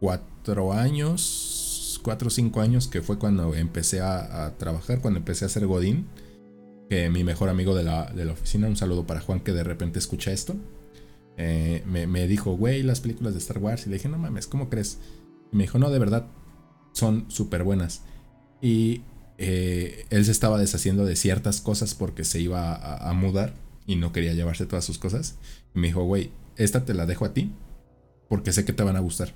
[0.00, 5.46] cuatro años, cuatro o cinco años, que fue cuando empecé a, a trabajar, cuando empecé
[5.46, 6.08] a hacer Godín.
[6.90, 9.64] Que mi mejor amigo de la, de la oficina, un saludo para Juan que de
[9.64, 10.54] repente escucha esto.
[11.38, 13.86] Eh, me, me dijo, güey, las películas de Star Wars.
[13.86, 14.98] Y le dije, no mames, ¿cómo crees?
[15.52, 16.26] Y me dijo, no, de verdad,
[16.92, 18.02] son súper buenas.
[18.60, 19.02] Y
[19.38, 23.54] eh, él se estaba deshaciendo de ciertas cosas porque se iba a, mudar
[23.86, 25.36] y no quería llevarse todas sus cosas.
[25.74, 27.52] Y me dijo, güey, esta te la dejo a ti
[28.28, 29.32] porque sé que te van a gustar.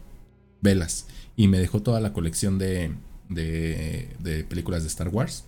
[0.60, 1.06] Velas.
[1.36, 2.92] Y me dejó toda la colección de,
[3.28, 5.44] de, películas de Star Wars.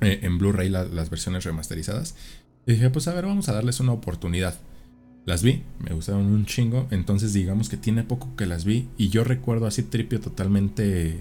[0.00, 2.14] eh, en Blu-ray la- las versiones remasterizadas.
[2.66, 4.54] Y dije, pues a ver, vamos a darles una oportunidad.
[5.24, 6.86] Las vi, me gustaron un chingo.
[6.90, 8.88] Entonces digamos que tiene poco que las vi.
[8.96, 11.18] Y yo recuerdo así Tripio totalmente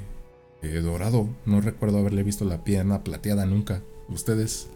[0.64, 1.30] eh, dorado.
[1.46, 3.82] No recuerdo haberle visto la pierna plateada nunca.
[4.10, 4.68] ¿Ustedes?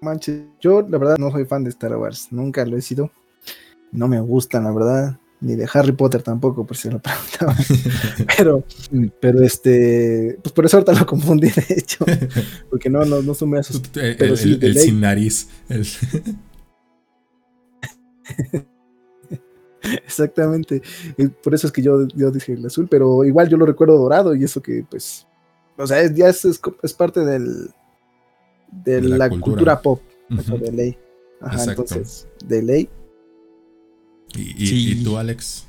[0.00, 3.10] Manches, yo la verdad no soy fan de Star Wars, nunca lo he sido.
[3.90, 7.56] No me gustan, la verdad, ni de Harry Potter tampoco, por si lo preguntaban.
[8.36, 8.64] pero,
[9.20, 12.04] pero este, pues por eso ahorita lo confundí, de hecho,
[12.70, 13.76] porque no, no, no sumé a sus.
[13.94, 14.84] El, Pero el- sí, el- de el ley.
[14.84, 15.48] sin nariz.
[15.70, 15.86] El-
[19.82, 20.82] Exactamente.
[21.18, 23.98] Y por eso es que yo, yo dije el azul, pero igual yo lo recuerdo
[23.98, 25.26] dorado y eso que, pues,
[25.76, 27.70] o sea, es, ya es, es, es parte del,
[28.72, 29.80] de, De la la, cultura.
[29.80, 30.00] cultura, pop,
[30.60, 30.98] de ley.
[31.40, 31.82] Ajá, Exacto.
[31.82, 32.88] entonces, de ley.
[34.34, 34.92] y, y- Sí.
[35.00, 35.66] y tú, Alex.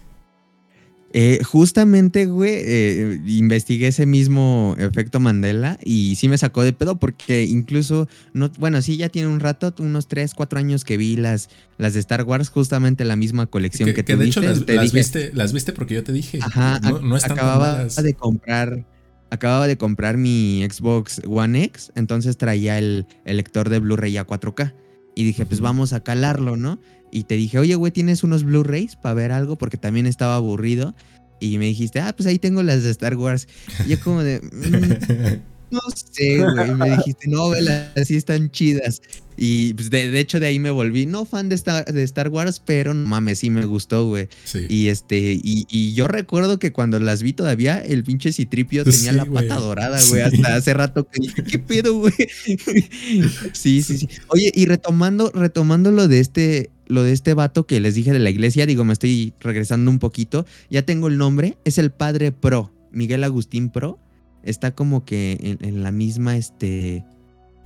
[1.17, 6.97] Eh, justamente, güey, eh, investigué ese mismo efecto Mandela y sí me sacó de pedo
[6.97, 11.15] porque incluso, no, bueno, sí, ya tiene un rato, unos 3, 4 años que vi
[11.15, 11.47] las,
[11.78, 14.75] las de Star Wars, justamente la misma colección que, Que, que de hecho las, te
[14.75, 16.39] las dije, viste, las viste porque yo te dije.
[16.41, 18.86] Ajá, no, no están acababa de comprar,
[19.30, 24.28] acababa de comprar mi Xbox One X, entonces traía el, el lector de Blu-ray a
[24.28, 24.73] 4K.
[25.17, 26.78] Y dije, pues vamos a calarlo, ¿no?
[27.15, 29.56] Y te dije, oye, güey, ¿tienes unos Blu-rays para ver algo?
[29.56, 30.93] Porque también estaba aburrido.
[31.39, 33.47] Y me dijiste, ah, pues ahí tengo las de Star Wars.
[33.86, 36.75] Y yo como de, "Mm, no sé, güey.
[36.75, 39.01] Me dijiste, no, velas, así están chidas.
[39.38, 42.30] Y pues de, de hecho de ahí me volví, no fan de Star, de Star
[42.30, 44.30] Wars, pero no mames, sí me gustó, güey.
[44.45, 44.65] sí.
[44.69, 49.12] Y este, y, y yo recuerdo que cuando las vi todavía, el pinche Citripio tenía
[49.12, 50.30] Sí, la pata dorada, güey.
[50.30, 50.38] Sí.
[50.38, 52.13] Hasta hace rato que dije, ¿qué pedo, güey?
[53.54, 54.08] sí, sí, sí.
[54.30, 58.19] Oye, y retomando, retomando lo de este, lo de este vato que les dije de
[58.19, 60.45] la iglesia, digo, me estoy regresando un poquito.
[60.69, 63.99] Ya tengo el nombre, es el padre Pro, Miguel Agustín Pro.
[64.45, 67.03] Está como que en, en la misma, este.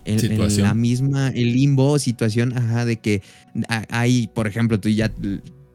[0.05, 3.21] En, en la misma, el limbo, situación, ajá, de que
[3.89, 5.11] hay, por ejemplo, tú ya,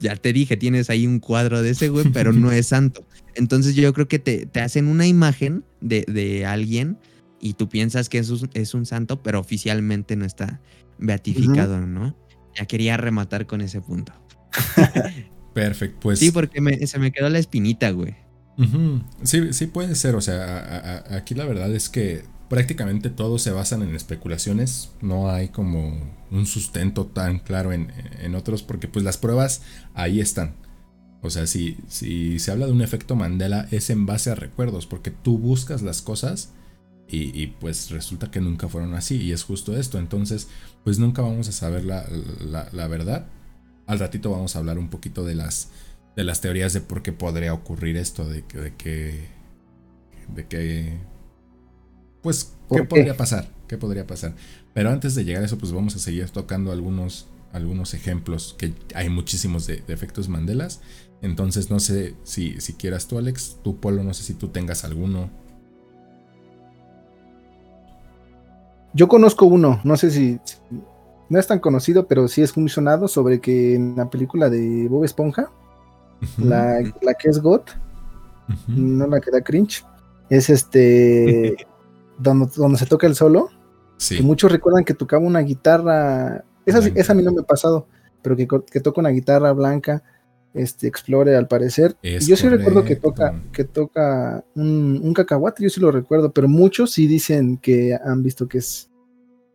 [0.01, 3.07] ya te dije, tienes ahí un cuadro de ese güey, pero no es santo.
[3.37, 6.99] Entonces yo creo que te, te hacen una imagen de, de alguien
[7.41, 10.61] y tú piensas que es un, es un santo, pero oficialmente no está
[10.99, 12.17] beatificado, ¿no?
[12.57, 14.13] Ya quería rematar con ese punto.
[15.55, 16.19] Perfecto, pues.
[16.19, 18.15] Sí, porque me- se me quedó la espinita, güey.
[19.23, 20.15] Sí, sí puede ser.
[20.15, 24.91] O sea, aquí la verdad es que prácticamente todos se basan en especulaciones.
[25.01, 25.97] No hay como
[26.31, 29.63] un sustento tan claro en, en otros, porque pues las pruebas
[29.95, 30.55] ahí están.
[31.23, 34.87] O sea, si, si se habla de un efecto Mandela, es en base a recuerdos,
[34.87, 36.51] porque tú buscas las cosas
[37.09, 39.17] y, pues resulta que nunca fueron así.
[39.21, 39.99] Y es justo esto.
[39.99, 40.49] Entonces,
[40.85, 42.07] pues nunca vamos a saber la-
[42.73, 43.27] la verdad.
[43.87, 45.69] Al ratito vamos a hablar un poquito de las,
[46.17, 49.29] de las teorías de por qué podría ocurrir esto, de que, de que,
[50.35, 50.99] de que,
[52.23, 53.49] pues, ¿qué podría pasar?
[53.69, 54.35] ¿Qué podría pasar?
[54.73, 58.75] Pero antes de llegar a eso, pues vamos a seguir tocando algunos, algunos ejemplos, que
[58.95, 60.81] hay muchísimos de, de efectos Mandelas.
[61.23, 64.85] Entonces, no sé si, si quieras tú, Alex, tú, Polo, no sé si tú tengas
[64.85, 65.31] alguno.
[68.93, 70.57] Yo conozco uno, no sé si, si-
[71.29, 74.87] no es tan conocido, pero sí es muy sonado sobre que en la película de
[74.89, 75.51] Bob Esponja,
[76.39, 77.63] la, la que es God,
[78.49, 78.73] ujú.
[78.73, 79.85] no la que da cringe,
[80.31, 81.57] es este
[82.19, 83.51] donde, donde se toca el solo,
[83.97, 84.17] Sí.
[84.17, 86.45] Que muchos recuerdan que tocaba una guitarra.
[86.67, 87.87] Esa, esa a mí no me ha pasado,
[88.23, 90.03] pero que, que toca una guitarra blanca,
[90.53, 91.97] este, Explorer al parecer.
[92.03, 96.33] Es yo sí recuerdo que toca, que toca un, un cacahuate, yo sí lo recuerdo,
[96.33, 98.91] pero muchos sí dicen que han visto que es,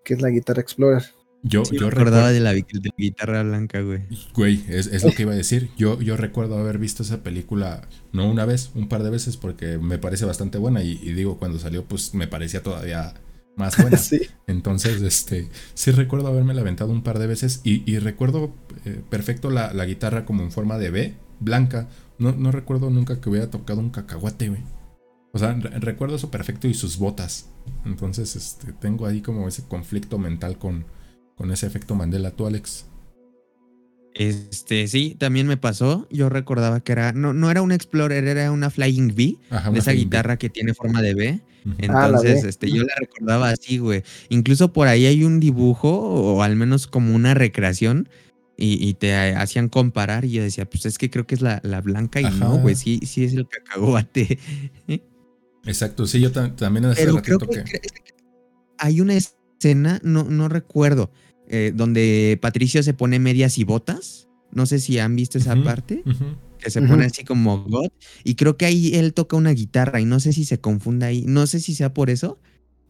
[0.03, 1.03] que es la guitarra Explorer.
[1.41, 2.27] Yo, Sí, yo me recuerdo.
[2.27, 4.01] de la, vi- de la guitarra blanca, güey.
[4.33, 5.69] Güey, es, es lo que iba a decir.
[5.77, 9.77] Yo, yo recuerdo haber visto esa película, no una vez, un par de veces, porque
[9.77, 10.83] me parece bastante buena.
[10.83, 13.13] Y, y digo, cuando salió, pues me parecía todavía
[13.55, 13.97] más buena.
[13.97, 14.21] sí.
[14.47, 17.61] Entonces, este, sí recuerdo haberme aventado un par de veces.
[17.63, 18.53] Y, y recuerdo
[18.85, 21.87] eh, perfecto la, la guitarra como en forma de B, blanca.
[22.17, 24.61] No, no recuerdo nunca que hubiera tocado un cacahuate, güey.
[25.31, 27.49] O sea, re- recuerdo eso perfecto y sus botas.
[27.85, 30.85] Entonces, este, tengo ahí como ese conflicto mental con,
[31.39, 32.31] con ese efecto Mandela.
[32.31, 32.85] ¿Tú, Alex?
[34.13, 36.05] Este, sí, también me pasó.
[36.11, 39.79] Yo recordaba que era, no, no era un Explorer, era una Flying V, Ajá, de
[39.79, 40.03] esa Flying V.
[40.05, 41.39] guitarra que tiene forma de B.
[41.65, 42.49] Ah, Entonces, V.
[42.49, 44.03] este, yo la recordaba así, güey.
[44.27, 48.09] Incluso por ahí hay un dibujo, o al menos como una recreación,
[48.57, 51.61] y, y te hacían comparar, y yo decía, pues es que creo que es la,
[51.63, 52.35] la blanca, y Ajá.
[52.35, 54.37] no, güey, sí, sí es el cacahuate.
[55.65, 57.79] Exacto, sí, yo ta- también hace Pero creo ratito que, que...
[57.79, 58.13] cre-
[58.77, 61.11] hay una escena, no, no recuerdo,
[61.49, 64.27] eh, donde Patricio se pone medias y botas.
[64.51, 66.03] No sé si han visto esa parte,
[66.57, 67.89] que se pone así como God.
[68.23, 71.23] Y creo que ahí él toca una guitarra y no sé si se confunda ahí.
[71.27, 72.39] No sé si sea por eso,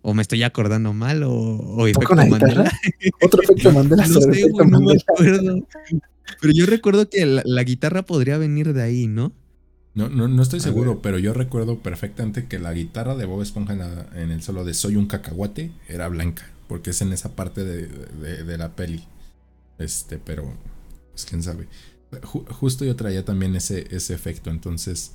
[0.02, 2.48] o me estoy acordando mal, o, o efecto ¿Toca una guitarra?
[2.64, 2.72] Mandela.
[3.22, 5.04] Otro efecto Mandela No sé, efecto no me Mandela.
[5.10, 5.68] acuerdo.
[6.42, 9.34] Pero yo recuerdo que la, la guitarra podría venir de ahí, ¿no?
[9.96, 13.74] No, no, no estoy seguro, pero yo recuerdo perfectamente que la guitarra de Bob Esponja
[13.74, 17.36] en, la- en el solo de Soy un cacahuate era blanca, porque es en esa
[17.36, 19.04] parte de, de- de la peli.
[19.80, 20.54] Este, pero,
[21.12, 21.68] pues quién sabe.
[22.22, 25.12] Ju- justo yo traía también ese, ese efecto, entonces,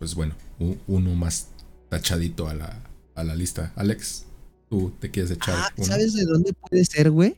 [0.00, 0.34] pues bueno,
[0.88, 1.48] uno más
[1.90, 2.82] tachadito a la,
[3.14, 3.72] a la lista.
[3.76, 4.24] Alex,
[4.68, 5.72] tú te quieres echar Ah?
[5.82, 7.36] ¿sabes de dónde puede ser, güey?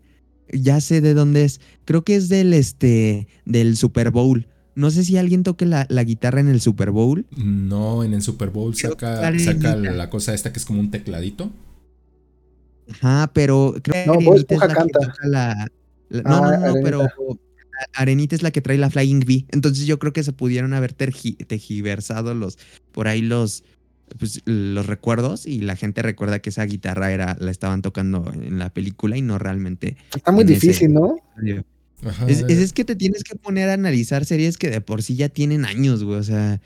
[0.53, 1.61] Ya sé de dónde es.
[1.85, 4.49] Creo que es del este del Super Bowl.
[4.75, 7.27] No sé si alguien toque la, la guitarra en el Super Bowl.
[7.37, 11.51] No, en el Super Bowl saca, saca la cosa esta que es como un tecladito.
[12.90, 14.98] Ajá, pero creo que No, Bob Arenita es la que canta.
[15.00, 15.70] toca la,
[16.09, 16.81] la- Ah, No, no, no, Arenita.
[16.83, 17.09] pero
[17.94, 19.46] Arenita es la que trae la Flying V.
[19.50, 22.59] Entonces yo creo que se pudieron haber tergi- tejiversado los
[22.92, 23.64] por ahí los
[24.18, 28.59] pues, los recuerdos y la gente recuerda que esa guitarra era la estaban tocando en
[28.59, 31.16] la película y no realmente Está muy ese- difícil, ¿no?
[32.05, 35.03] Ajá, Es, es- es que te tienes que poner a analizar series que de por
[35.05, 36.18] sí ya tienen años, güey.
[36.18, 36.61] O sea,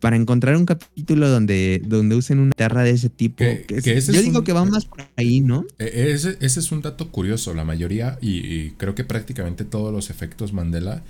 [0.00, 3.38] para encontrar un capítulo donde, donde usen una guitarra de ese tipo.
[3.38, 5.64] Que- que es- que ese yo digo un- que va más por ahí, ¿no?
[5.78, 7.54] E- Ese, ese es un dato curioso.
[7.54, 11.02] La mayoría, y, y creo que prácticamente todos los efectos Mandela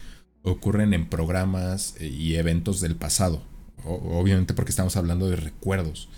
[0.42, 3.42] ocurren en programas eh, y eventos del pasado.
[3.84, 6.08] O- obviamente porque estamos hablando de recuerdos.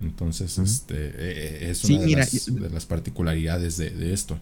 [0.00, 4.12] Entonces, este eh, es Sí, una de, mira, las, yo- de las particularidades de, de
[4.12, 4.38] esto.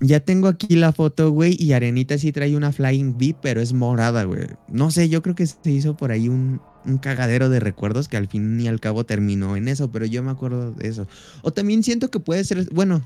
[0.00, 3.72] Ya tengo aquí la foto, güey, y Arenita sí trae una Flying V, pero es
[3.72, 4.48] morada, güey.
[4.68, 8.16] No sé, yo creo que se hizo por ahí un, un cagadero de recuerdos que
[8.16, 11.06] al fin y al cabo terminó en eso, pero yo me acuerdo de eso.
[11.42, 13.02] O también siento que puede ser, bueno,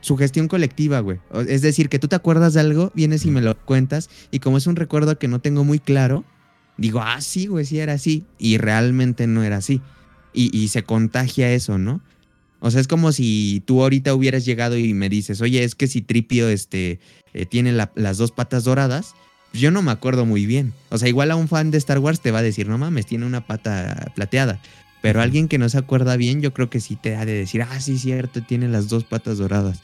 [0.00, 1.18] sugestión colectiva, güey.
[1.48, 4.56] Es decir, que tú te acuerdas de algo, vienes y me lo cuentas, y como
[4.58, 6.24] es un recuerdo que no tengo muy claro,
[6.76, 9.80] digo, ah, sí, güey, sí era así, y realmente no era así.
[10.32, 12.00] Y, y se contagia eso, ¿no?
[12.60, 15.86] O sea, es como si tú ahorita hubieras llegado y me dices, oye, es que
[15.86, 16.98] si Tripio este,
[17.32, 19.14] eh, tiene la- las dos patas doradas,
[19.52, 20.72] yo no me acuerdo muy bien.
[20.90, 23.06] O sea, igual a un fan de Star Wars te va a decir, no mames,
[23.06, 24.60] tiene una pata plateada.
[25.00, 27.62] Pero alguien que no se acuerda bien, yo creo que sí te ha de decir,
[27.62, 29.80] ah, sí, cierto, tiene las dos patas doradas.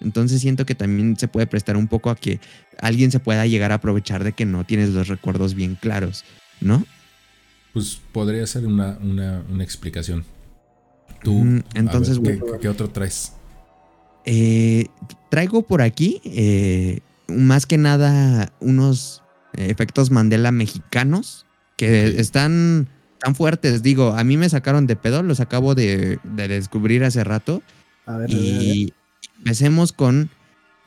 [0.00, 2.38] Entonces siento que también se puede prestar un poco a que
[2.80, 6.24] alguien se pueda llegar a aprovechar de que no tienes los recuerdos bien claros,
[6.60, 6.84] ¿no?
[7.72, 10.24] Pues podría ser una, una, una explicación.
[11.22, 12.52] Tú, Mm, entonces, ver, güey.
[12.52, 13.32] ¿qué, qué otro traes?
[14.24, 14.86] Eh,
[15.30, 19.22] traigo por aquí, eh, más que nada, unos
[19.54, 22.88] eh, efectos Mandela mexicanos que están
[23.20, 23.82] tan fuertes.
[23.82, 27.62] Digo, a mí me sacaron de pedo, los acabo de, de descubrir hace rato.
[28.06, 28.34] A ver, a.
[28.34, 28.94] Y
[29.38, 30.30] empecemos con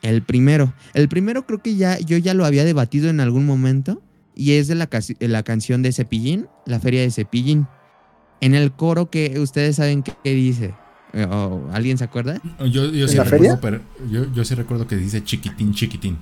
[0.02, 0.74] el primero.
[0.94, 4.02] El primero creo que ya yo ya lo había debatido en algún momento
[4.34, 4.88] y es de la,
[5.20, 7.66] la canción de Cepillín, la feria de Cepillín.
[8.40, 10.74] En el coro que ustedes saben qué, qué dice.
[11.12, 12.40] Eh, o ¿Alguien se acuerda?
[12.58, 13.60] Yo, yo, sí la recuerdo, feria?
[13.60, 13.80] pero
[14.10, 16.18] yo, yo sí recuerdo que dice chiquitín, chiquitín.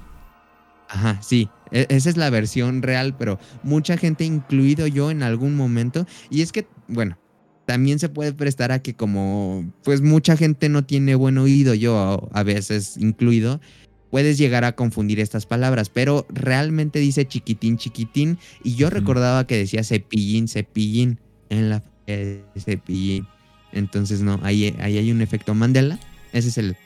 [0.92, 1.48] Ajá, sí.
[1.70, 6.06] E- esa es la versión real, pero mucha gente, incluido yo en algún momento.
[6.30, 7.16] Y es que, bueno,
[7.64, 12.28] también se puede prestar a que como, pues mucha gente no tiene buen oído, yo
[12.32, 13.60] a veces incluido,
[14.10, 18.38] puedes llegar a confundir estas palabras, pero realmente dice chiquitín, chiquitín.
[18.64, 23.28] Y yo recordaba que decía cepillín, cepillín en la de cepillín.
[23.72, 26.00] Entonces, no, ahí, ahí hay un efecto Mandela.
[26.32, 26.76] Ese es el.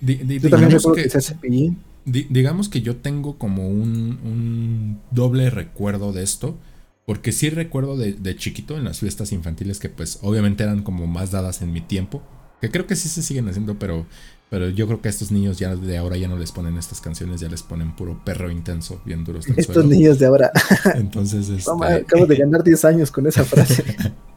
[0.00, 1.78] Di- di- Yo también digamos recuerdo que- que se hace pillín.
[2.04, 6.58] Di- digamos que yo tengo como un, un doble recuerdo de esto.
[7.04, 11.08] Porque sí recuerdo de, de chiquito en las fiestas infantiles que pues obviamente eran como
[11.08, 12.22] más dadas en mi tiempo.
[12.60, 14.06] Que creo que sí se siguen haciendo, pero,
[14.48, 17.00] pero yo creo que a estos niños ya de ahora ya no les ponen estas
[17.00, 19.88] canciones, ya les ponen puro perro intenso, bien duros Estos suelo.
[19.88, 20.52] niños de ahora.
[20.94, 23.84] Entonces, este, Mamá, acabo de ganar 10 años con esa frase.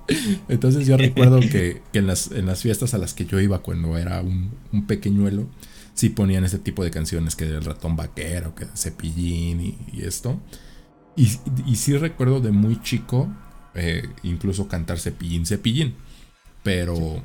[0.50, 3.60] Entonces yo recuerdo que, que en, las, en las fiestas a las que yo iba
[3.60, 5.48] cuando era un, un pequeñuelo,
[5.96, 10.04] sí ponían este tipo de canciones que del ratón vaquero, que de cepillín y, y
[10.04, 10.40] esto.
[11.16, 11.32] Y,
[11.66, 13.30] y sí recuerdo de muy chico
[13.76, 15.96] eh, incluso cantar cepillín, cepillín.
[16.64, 17.24] Pero,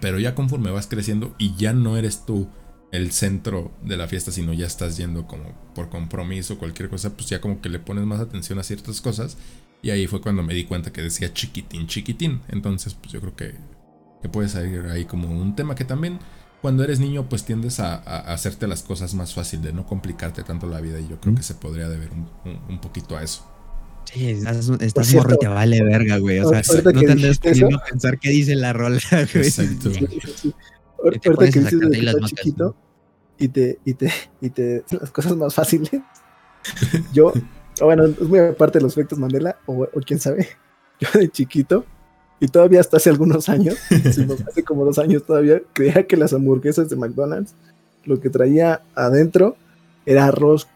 [0.00, 2.48] pero ya conforme vas creciendo y ya no eres tú
[2.92, 7.28] el centro de la fiesta, sino ya estás yendo como por compromiso, cualquier cosa, pues
[7.28, 9.36] ya como que le pones más atención a ciertas cosas.
[9.82, 12.40] Y ahí fue cuando me di cuenta que decía chiquitín, chiquitín.
[12.48, 13.54] Entonces, pues yo creo que,
[14.22, 16.20] que puede salir ahí como un tema que también
[16.64, 20.42] cuando eres niño, pues tiendes a, a hacerte las cosas más fácil, de no complicarte
[20.44, 20.98] tanto la vida.
[20.98, 23.46] Y yo creo que se podría deber un, un- un poquito a eso.
[24.10, 26.38] Sí, estás, estás cierto, morro y te vale verga, güey.
[26.38, 29.44] O sea, no que te andes a pensar qué dice la rola, güey.
[29.46, 29.90] Exacto.
[29.90, 30.54] Sí,
[31.04, 32.74] Ahorita que dices de que las estás chiquito
[33.38, 34.10] y te, y te,
[34.40, 35.90] y te las cosas más fáciles.
[37.12, 37.30] Yo,
[37.82, 40.48] o bueno, es muy aparte de los efectos Mandela, o, o quién sabe,
[41.00, 41.84] yo de chiquito,
[42.40, 43.76] y todavía hasta hace algunos años,
[44.12, 47.54] sino hace como dos años todavía, creía que las hamburguesas de McDonald's,
[48.04, 49.56] lo que traía adentro
[50.04, 50.68] era arroz,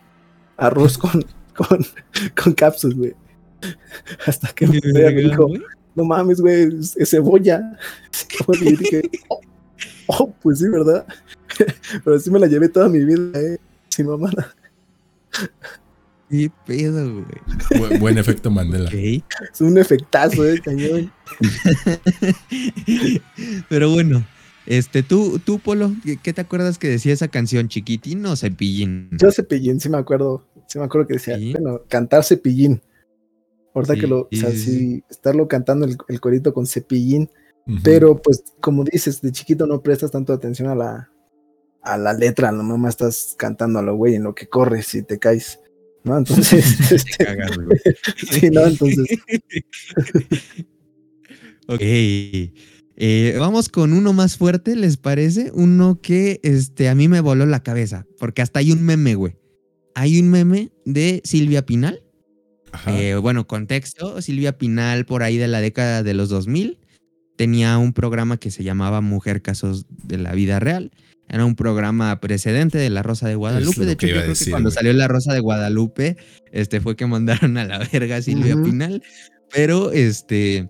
[0.56, 1.24] arroz con,
[1.56, 1.84] con,
[2.42, 3.14] con cápsulas, güey.
[4.26, 5.48] Hasta que me dijo,
[5.94, 7.78] no mames, güey, es, es cebolla.
[8.60, 9.40] Y dije, oh,
[10.06, 11.06] oh, pues sí, ¿verdad?
[12.04, 13.58] Pero así me la llevé toda mi vida, eh.
[13.88, 14.54] Sin mamada.
[16.30, 17.24] Qué pedo, güey.
[17.70, 18.90] Bu- buen efecto Mandela.
[18.90, 21.12] Es un efectazo, eh, cañón.
[23.68, 24.24] Pero bueno,
[24.66, 27.68] este, tú, tú, Polo, ¿qué, te acuerdas que decía esa canción?
[27.68, 29.08] ¿Chiquitín o cepillín?
[29.12, 30.46] Yo cepillín, sí me acuerdo.
[30.66, 31.52] Sí me acuerdo que decía, Sí.
[31.52, 32.82] bueno, cantar cepillín.
[33.74, 37.30] Ahorita Sí, que lo, o sea, sí, estarlo cantando el, el corito con cepillín.
[37.84, 41.10] Pero, pues, como dices, de chiquito no prestas tanto atención a la,
[41.82, 45.02] a la letra, no nomás estás cantando a lo güey en lo que corres y
[45.02, 45.60] te caes.
[46.04, 46.18] ¿No?
[46.18, 47.50] Entonces, Te este, cagas,
[48.30, 49.06] sí, no, entonces,
[51.66, 51.82] Ok.
[53.00, 55.52] Eh, vamos con uno más fuerte, ¿les parece?
[55.52, 59.36] Uno que este, a mí me voló la cabeza, porque hasta hay un meme, güey.
[59.94, 62.02] Hay un meme de Silvia Pinal.
[62.86, 66.78] Eh, bueno, contexto, Silvia Pinal por ahí de la década de los 2000
[67.38, 70.90] tenía un programa que se llamaba Mujer Casos de la Vida Real.
[71.28, 73.84] Era un programa precedente de La Rosa de Guadalupe.
[73.84, 74.74] De hecho, yo creo que cuando güey.
[74.74, 76.16] salió La Rosa de Guadalupe,
[76.52, 78.56] este fue que mandaron a la verga a Silvia.
[78.62, 79.02] Pinal.
[79.52, 80.68] Pero este,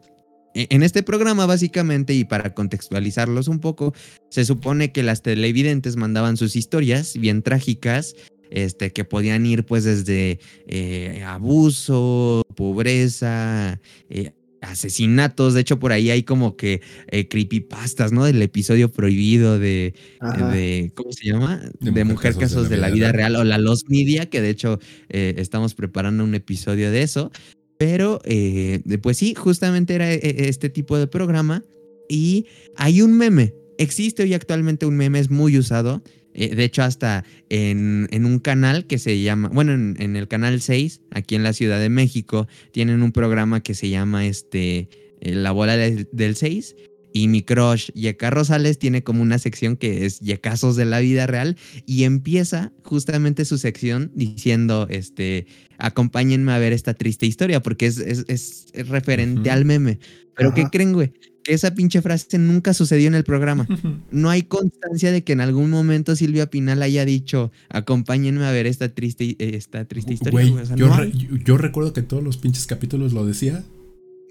[0.54, 3.94] e- en este programa, básicamente, y para contextualizarlos un poco,
[4.30, 8.14] se supone que las televidentes mandaban sus historias bien trágicas,
[8.50, 15.54] este, que podían ir pues desde eh, abuso, pobreza, eh, asesinatos.
[15.54, 18.24] De hecho, por ahí hay como que eh, creepypastas, ¿no?
[18.24, 21.62] Del episodio prohibido de, de ¿cómo se llama?
[21.80, 23.36] De De, Mujer Casos de la, Vida Real.
[23.36, 24.78] o la Los Media, que de hecho
[25.08, 27.30] eh, estamos preparando un episodio de eso.
[27.78, 31.64] Pero, eh, pues sí, justamente era eh, este tipo de programa.
[32.08, 32.46] Y
[32.76, 33.54] hay un meme.
[33.78, 36.02] Existe hoy actualmente un meme, es muy usado.
[36.34, 40.28] Eh, de hecho, hasta en, en un canal que se llama, bueno, en, en el
[40.28, 44.88] canal 6, aquí en la Ciudad de México, tienen un programa que se llama este,
[45.20, 46.76] eh, La Bola del, del 6.
[47.10, 51.26] Y mi crush, Yeka Rosales, tiene como una sección que es Yecazos de la vida
[51.26, 51.56] real.
[51.86, 55.46] Y empieza justamente su sección diciendo, este,
[55.78, 59.98] acompáñenme a ver esta triste historia, porque es, es, es referente al meme.
[60.36, 61.12] Pero ¿qué creen, güey?
[61.48, 63.66] Esa pinche frase nunca sucedió en el programa.
[64.10, 68.66] No hay constancia de que en algún momento Silvia Pinal haya dicho, acompáñenme a ver
[68.66, 70.32] esta triste, eh, esta triste historia.
[70.32, 70.62] Güey, güey".
[70.62, 73.24] O sea, yo, no re- hay yo- yo recuerdo que todos los pinches capítulos lo
[73.26, 73.64] decía.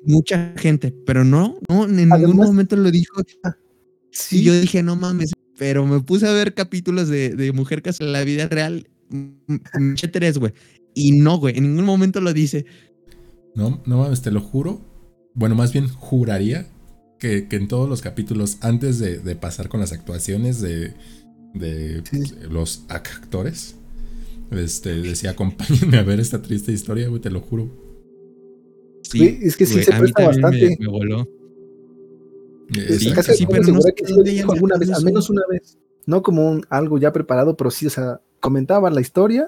[0.06, 3.22] mucha gente, pero no, no, en ningún Además- momento lo dijo.
[4.12, 7.82] Sí, Y yo dije, no mames, pero me puse a ver capítulos de, de Mujer
[7.82, 10.54] Casa en la vida real, mm, mm, tres, güey.
[10.94, 12.66] Y no, güey, en ningún momento lo dice.
[13.56, 14.82] No, no mames, te lo juro.
[15.34, 16.68] Bueno, más bien juraría
[17.20, 20.94] que, que en todos los capítulos, antes de, de pasar con las actuaciones de,
[21.54, 22.34] de Sí.
[22.50, 23.76] los actores,
[24.52, 27.70] este, decía, acompáñenme a ver esta triste historia, güey, te lo juro.
[29.04, 30.78] Sí, Güey, es que sí güey, se a mí presta también me- bastante.
[30.84, 31.28] me voló.
[33.00, 35.78] Sí, casi sí, puedo pero no que sí dijo alguna vez, al menos una vez.
[36.06, 39.48] No como un, algo ya preparado, pero sí, o sea, comentaban la historia.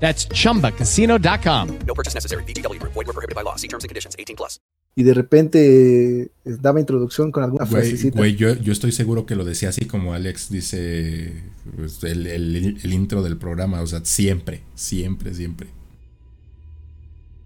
[0.00, 1.68] That's chumbacasino.com.
[1.86, 2.42] No purchase necessary.
[2.44, 2.78] BGW.
[2.82, 3.56] Void were prohibited by law.
[3.56, 4.16] See terms and conditions.
[4.18, 4.58] 18 plus.
[4.96, 8.18] Y de repente eh, daba introducción con alguna Güey, frasecita.
[8.18, 11.44] güey, yo, yo estoy seguro que lo decía así como Alex dice
[11.76, 13.80] pues, el, el- el intro del programa.
[13.82, 15.68] O sea, siempre, siempre, siempre.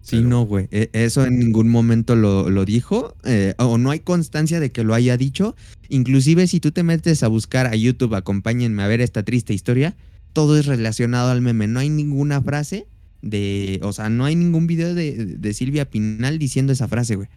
[0.00, 0.68] Sí, no, güey.
[0.70, 3.14] e- Eso en ningún momento lo, lo dijo.
[3.24, 5.54] eh, o no hay constancia de que lo haya dicho.
[5.88, 9.96] Inclusive si tú te metes a buscar a YouTube, acompáñenme a ver esta triste historia,
[10.34, 11.66] todo es relacionado al meme.
[11.66, 12.86] No hay ninguna frase
[13.22, 13.80] de...
[13.82, 17.28] O sea, no hay ningún video de, de Silvia Pinal diciendo esa frase, güey.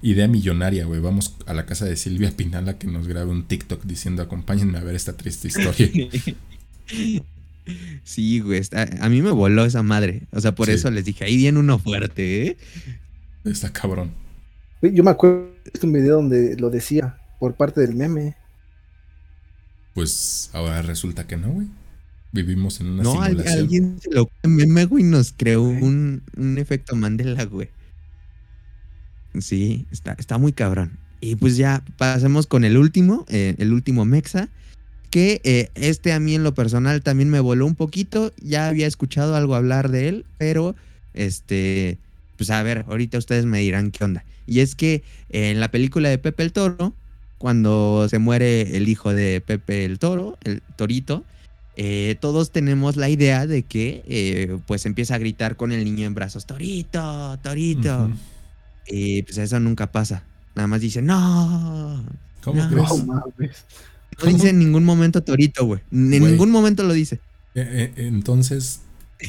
[0.00, 1.00] Idea millonaria, güey.
[1.00, 4.78] Vamos a la casa de Silvia Pinal a que nos grabe un TikTok diciendo acompáñenme
[4.78, 5.90] a ver esta triste historia.
[8.02, 8.58] Sí, güey.
[8.60, 10.22] está- a mí me voló esa madre.
[10.32, 10.72] O sea, por Sí.
[10.72, 12.56] eso les dije, ahí viene uno fuerte, ¿eh?
[13.44, 14.10] Está cabrón.
[14.80, 18.36] Yo me acuerdo de un video donde lo decía por parte del meme.
[19.98, 21.66] Pues ahora resulta que no, güey.
[22.30, 23.58] Vivimos en una No, simulación.
[23.58, 27.68] alguien se lo meme, güey, nos creó un, un efecto Mandela, güey.
[29.40, 30.92] Sí, está, está muy cabrón.
[31.20, 34.48] Y pues ya pasemos con el último, eh, el último Mexa,
[35.10, 38.32] que eh, este a mí en lo personal también me voló un poquito.
[38.40, 40.76] Ya había escuchado algo hablar de él, pero
[41.12, 41.98] este,
[42.36, 44.24] pues a ver, ahorita ustedes me dirán qué onda.
[44.46, 46.94] Y es que eh, en la película de Pepe el Toro,
[47.38, 51.24] cuando se muere el hijo de Pepe el Toro, el Torito,
[51.76, 56.06] eh, todos tenemos la idea de que eh, pues empieza a gritar con el niño
[56.06, 58.10] en brazos, Torito, Torito.
[58.88, 60.24] Y pues eso nunca pasa.
[60.54, 62.04] Nada más dice, no.
[62.42, 62.68] ¿Cómo no".
[63.36, 63.64] crees?
[64.20, 65.80] No dice en ningún momento Torito, güey.
[65.92, 67.20] En ningún momento lo dice.
[67.54, 68.80] Eh, eh, entonces,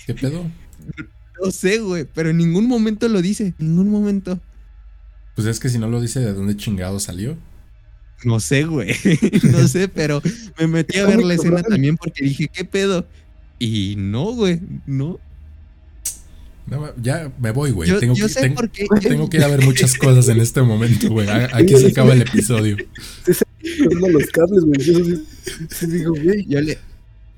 [0.06, 0.46] ¿qué pedo?
[1.42, 3.54] No sé, güey, pero en ningún momento lo dice.
[3.60, 4.42] En ningún momento.
[5.36, 7.38] Pues es que si no lo dice, ¿de dónde chingado salió?
[8.24, 8.94] No sé, güey.
[9.52, 10.22] no sé, pero
[10.60, 13.06] me metí a ver la escena también porque dije, ¿qué pedo?
[13.60, 15.20] Y no, güey, no.
[17.02, 17.90] Ya me voy, güey.
[17.90, 18.86] Yo- Tengo, yo que, sé ten- por qué.
[19.02, 21.28] tengo que ir a ver muchas cosas en este momento, güey.
[21.52, 22.78] Aquí se acaba el episodio.
[23.80, 26.46] Corriendo los cables, güey.
[26.48, 26.78] Yo le,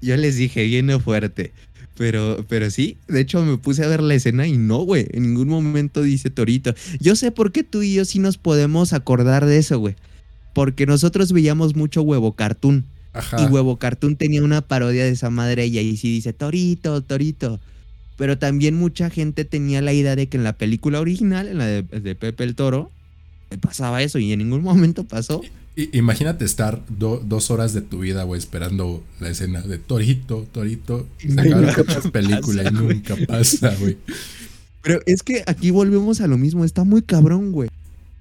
[0.01, 1.53] yo les dije, viene fuerte.
[1.97, 5.07] Pero, pero sí, de hecho me puse a ver la escena y no, güey.
[5.11, 6.73] En ningún momento dice Torito.
[6.99, 9.95] Yo sé por qué tú y yo sí nos podemos acordar de eso, güey.
[10.53, 12.85] Porque nosotros veíamos mucho huevo cartoon.
[13.13, 13.41] Ajá.
[13.43, 17.59] Y Huevo Cartoon tenía una parodia de esa madre y ahí sí dice Torito, Torito.
[18.17, 21.65] Pero también mucha gente tenía la idea de que en la película original, en la
[21.65, 22.89] de, de Pepe el Toro,
[23.59, 25.41] pasaba eso y en ningún momento pasó.
[25.75, 30.47] I- imagínate estar do- dos horas de tu vida, güey, esperando la escena de Torito,
[30.51, 31.05] Torito.
[31.17, 31.73] Se la
[32.13, 33.97] película y pasa, nunca pasa, güey.
[34.83, 37.69] Pero es que aquí volvemos a lo mismo, está muy cabrón, güey.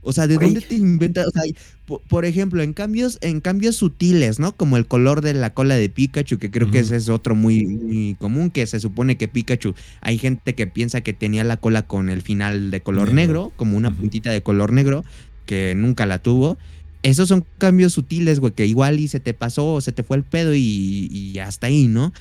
[0.03, 1.27] O sea, ¿de dónde te inventas?
[1.27, 1.43] O sea,
[1.85, 4.53] po- por, ejemplo, en cambios, en cambios sutiles, ¿no?
[4.57, 7.67] Como el color de la cola de Pikachu, que creo que ese es otro muy,
[7.67, 11.83] muy común, que se supone que Pikachu, hay gente que piensa que tenía la cola
[11.87, 13.15] con el final de color Negro.
[13.15, 15.05] negro, como una puntita de color negro,
[15.47, 16.59] que nunca la tuvo.
[17.03, 20.17] Esos son cambios sutiles, güey, que igual y se te pasó, o se te fue
[20.19, 22.13] el pedo y, y hasta ahí, ¿no?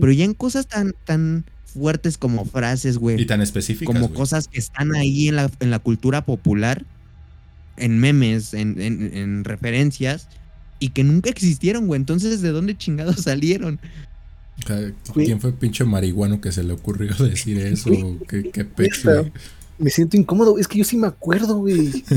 [0.00, 4.48] Pero ya en cosas tan, tan fuertes como frases, güey Y tan específicas, como cosas
[4.48, 6.86] que están ahí en la, en la cultura popular,
[7.76, 10.28] en memes, en, en- en referencias,
[10.78, 11.98] y que nunca existieron, güey.
[12.00, 13.78] Entonces, ¿de dónde chingados salieron?
[15.14, 17.90] ¿Quién fue el pinche marihuano que se le ocurrió decir eso?
[18.28, 19.32] ¿Qué, qué güey?
[19.78, 20.58] Me siento incómodo.
[20.58, 21.90] Es que yo sí me acuerdo, güey.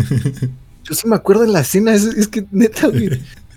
[0.86, 1.94] Yo sí me acuerdo en la escena.
[1.94, 3.10] Es, es que neta, güey.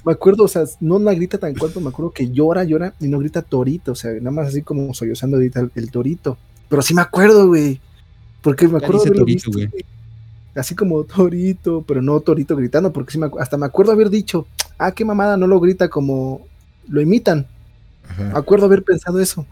[0.05, 3.07] Me acuerdo, o sea, no la grita tan cuanto, me acuerdo que llora, llora y
[3.07, 6.37] no grita torito, o sea, nada más así como sollozando grita el, el torito.
[6.69, 7.81] Pero sí me acuerdo, güey.
[8.43, 9.69] Porque me acuerdo haberlo torito, visto, güey.
[10.55, 14.47] Así como torito, pero no torito gritando, porque sí me, hasta me acuerdo haber dicho,
[14.79, 16.47] ah, qué mamada, no lo grita como
[16.89, 17.47] lo imitan.
[18.19, 19.47] Me acuerdo haber pensado eso.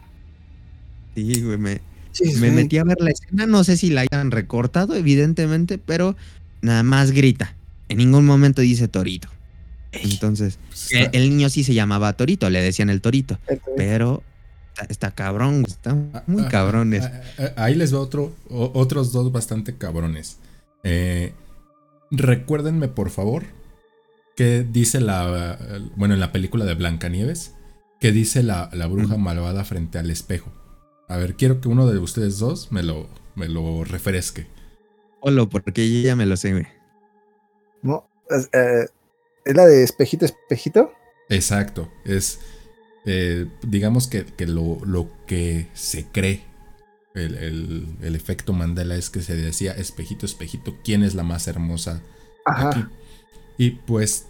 [1.15, 1.81] Sí, güey, me,
[2.13, 2.55] Sí, me sí.
[2.55, 3.47] metí a ver la escena.
[3.47, 6.17] No sé si la hayan recortado, evidentemente, pero
[6.61, 7.55] nada más grita.
[7.89, 9.29] En ningún momento dice Torito.
[9.93, 10.59] Entonces,
[10.93, 13.39] eh, el niño sí se llamaba Torito, le decían el Torito.
[13.77, 14.23] Pero
[14.75, 15.95] está, está cabrón, güey, está
[16.27, 16.93] muy Ah, cabrón.
[16.95, 20.39] ah, ah, ah, Ahí les va otro, otros dos bastante cabrones.
[20.83, 21.33] Eh,
[22.11, 23.45] recuérdenme, por favor,
[24.37, 25.59] qué dice la.
[25.97, 27.55] Bueno, en la película de Blancanieves,
[28.01, 30.53] qué dice la, la bruja malvada frente al espejo.
[31.09, 34.47] A ver, quiero que uno de ustedes dos me lo, me lo refresque.
[35.21, 36.67] Olo, porque ya me lo sé, güey.
[37.83, 38.87] No, es, eh,
[39.45, 40.93] ¿es la de espejito, espejito.
[41.29, 41.91] Exacto.
[42.05, 42.41] Es.
[43.07, 46.45] eh, digamos que, que lo, lo que se cree.
[47.15, 51.49] El, el- el efecto Mandela es que se decía espejito, espejito, ¿quién es la más
[51.49, 52.03] hermosa
[52.47, 52.69] Ajá.
[52.71, 52.85] aquí?
[53.59, 54.27] Y pues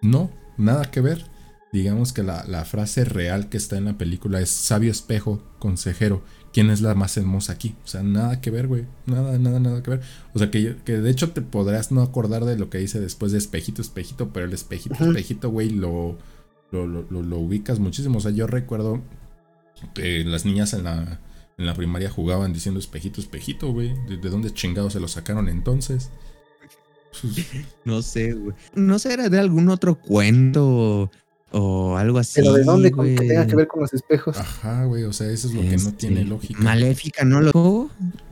[0.00, 1.24] no, nada que ver.
[1.72, 6.22] Digamos que la, la frase real que está en la película es sabio espejo, consejero,
[6.52, 7.74] ¿quién es la más hermosa aquí?
[7.82, 8.84] O sea, nada que ver, güey.
[9.06, 10.00] Nada, nada, nada que ver.
[10.34, 13.32] O sea, que, que de hecho te podrás no acordar de lo que dice después
[13.32, 16.18] de espejito, espejito, pero el espejito, espejito, güey, lo,
[16.72, 18.18] lo, lo, lo- lo ubicas muchísimo.
[18.18, 19.00] O sea, yo recuerdo
[19.94, 21.20] que las niñas en la,
[21.58, 23.94] en la primaria jugaban diciendo espejito, espejito, güey.
[24.08, 26.10] ¿De, de dónde chingados se lo sacaron entonces?
[27.84, 28.54] No sé, güey.
[28.74, 31.10] No sé, era de algún otro cuento
[31.50, 32.40] o, algo así.
[32.40, 32.90] Pero ¿de dónde?
[32.90, 34.36] Con que tenga que ver con los espejos.
[34.38, 36.60] Ajá, güey, o sea, eso es lo que no Este, tiene lógica.
[36.60, 37.40] Maléfica, ¿no?
[37.42, 37.90] Lo...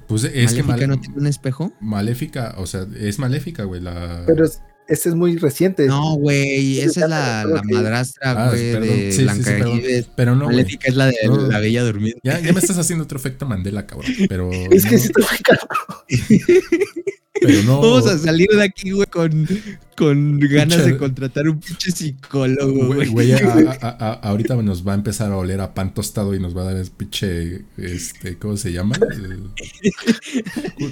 [0.09, 1.73] Pues es que Maléfica mal- no tiene un espejo.
[1.81, 4.25] Maléfica, o sea, es maléfica, güey, la...
[4.27, 5.87] Pero es- este es muy reciente.
[5.87, 9.23] No, güey, esa es la, la que- madrastra, Ah, güey, perdón, de sí, sí, sí.
[9.25, 10.09] Blancanieves.
[10.15, 10.47] Pero no.
[10.47, 11.37] Maléfica es la de No.
[11.47, 12.21] la Bella Durmiente.
[12.23, 14.13] Ya, ya me estás haciendo otro efecto Mandela, cabrón.
[14.29, 14.51] Pero.
[14.71, 15.71] Es que no, sí está muy cabrón.
[17.41, 17.81] Pero no.
[17.81, 19.47] Vamos a salir de aquí, güey, con,
[19.97, 23.31] con ganas Pinche- de contratar un pinche psicólogo, Güey, güey.
[23.31, 23.33] güey,
[23.67, 26.57] a- a- a- ahorita nos va a empezar a oler a pan tostado y nos
[26.57, 28.95] va a dar el pinche, este, ¿cómo se llama?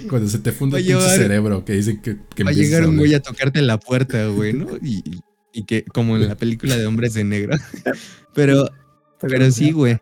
[0.08, 2.54] Cuando se te funde Va el pinche llevar- cerebro, que dicen que, que Va a
[2.54, 4.66] llegar un güey a tocarte la puerta, güey, ¿no?
[4.82, 5.02] Y,
[5.52, 7.56] y que, como en la película de Hombres de Negro.
[8.34, 8.70] Pero,
[9.20, 9.98] pero sí, güey.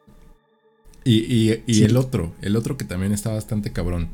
[1.05, 1.85] Y, y- y Sí.
[1.85, 4.11] el otro, el otro que también está bastante cabrón.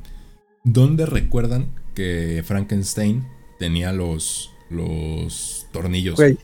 [0.65, 3.25] ¿Dónde recuerdan que Frankenstein
[3.59, 6.17] tenía los, los tornillos?
[6.17, 6.39] Güey.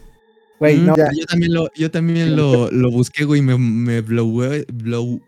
[0.59, 1.09] Güey, Mm, no, ya.
[1.17, 4.43] Yo también lo, yo también lo, lo busqué, güey, y me, me blow,
[4.73, 5.21] blow,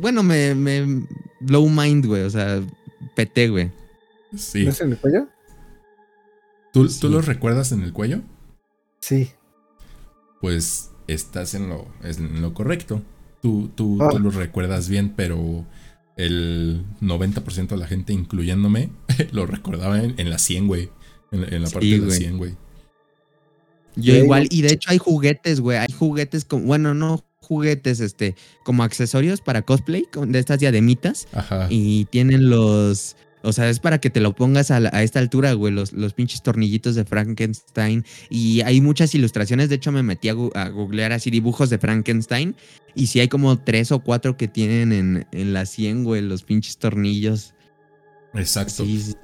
[0.00, 1.06] bueno, me, me
[1.40, 2.60] blow mind, güey, o sea,
[3.14, 3.70] peté, güey.
[4.36, 4.64] Sí.
[4.64, 5.28] ¿No es en el cuello?
[6.72, 7.00] ¿Tú, Sí.
[7.00, 8.22] ¿Tú los recuerdas en el cuello?
[8.98, 9.30] Sí.
[10.40, 13.02] Pues estás en lo, en lo correcto.
[13.40, 14.08] Tú, tú, Ah.
[14.10, 15.64] tú los recuerdas bien, pero
[16.16, 18.90] el 90% de la gente, incluyéndome,
[19.32, 20.90] lo recordaba en, en la 100, güey.
[21.30, 22.18] En, en la parte Sí, de la güey.
[22.18, 22.54] 100, güey.
[23.96, 28.36] Yo igual, y de hecho hay juguetes, güey, hay juguetes como, bueno, no juguetes, este,
[28.64, 31.66] como accesorios para cosplay, con- de estas diademitas, Ajá.
[31.68, 35.18] y tienen los, o sea, es para que te lo pongas a, la- a esta
[35.18, 40.02] altura, güey, los, los pinches tornillitos de Frankenstein, y hay muchas ilustraciones, de hecho me
[40.02, 42.54] metí a, a googlear así dibujos de Frankenstein,
[42.94, 46.42] y sí hay como tres o cuatro que tienen en, en la 100, güey, los
[46.44, 47.54] pinches tornillos.
[48.34, 48.84] Exacto.
[48.84, 49.16] Sí, sí.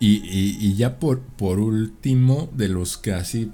[0.00, 3.50] Y, y- y ya por, por último, de los que así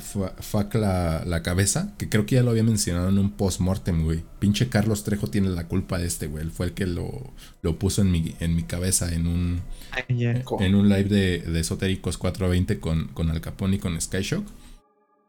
[0.00, 4.24] fuck la, la cabeza, que creo que ya lo había mencionado en un post-mortem, güey.
[4.38, 6.42] Pinche Carlos Trejo tiene la culpa de este, güey.
[6.44, 7.32] Él fue el que lo,
[7.62, 9.62] lo puso en mi, en mi cabeza en un,
[10.08, 14.46] en un live de, de Esotéricos 420 con, con Al Capone y con Skyshock.